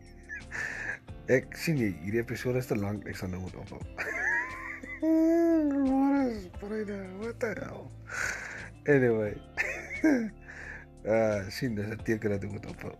Ek 1.36 1.56
sien 1.56 1.76
jy, 1.78 1.92
hierdie 2.02 2.20
episode 2.20 2.58
is 2.58 2.66
te 2.66 2.76
lank. 2.76 3.06
Ek 3.06 3.16
sal 3.16 3.28
nou 3.28 3.40
moet 3.40 3.54
ophou. 3.54 3.78
Môre 5.86 6.28
is 6.30 6.48
Vrydag. 6.58 7.06
What 7.20 7.40
the 7.40 7.54
hell? 7.60 7.86
Anyway. 8.86 9.36
Uh, 11.04 11.48
sien 11.48 11.74
dis 11.74 11.86
'n 11.86 12.02
teken 12.04 12.30
dat 12.30 12.44
ek 12.44 12.50
moet 12.50 12.66
ophou. 12.66 12.94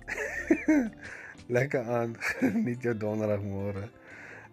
Lekker 1.51 1.82
aan. 1.82 2.16
Geniet 2.38 2.82
jou 2.82 2.94
donderdag 2.96 3.42
môre 3.42 3.88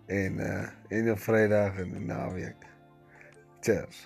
en 0.08 0.40
uh 0.40 0.66
en 0.88 1.10
jou 1.12 1.18
Vrydag 1.20 1.78
en 1.84 1.92
die 1.94 2.06
naweek. 2.06 2.64
Cheers. 3.62 4.06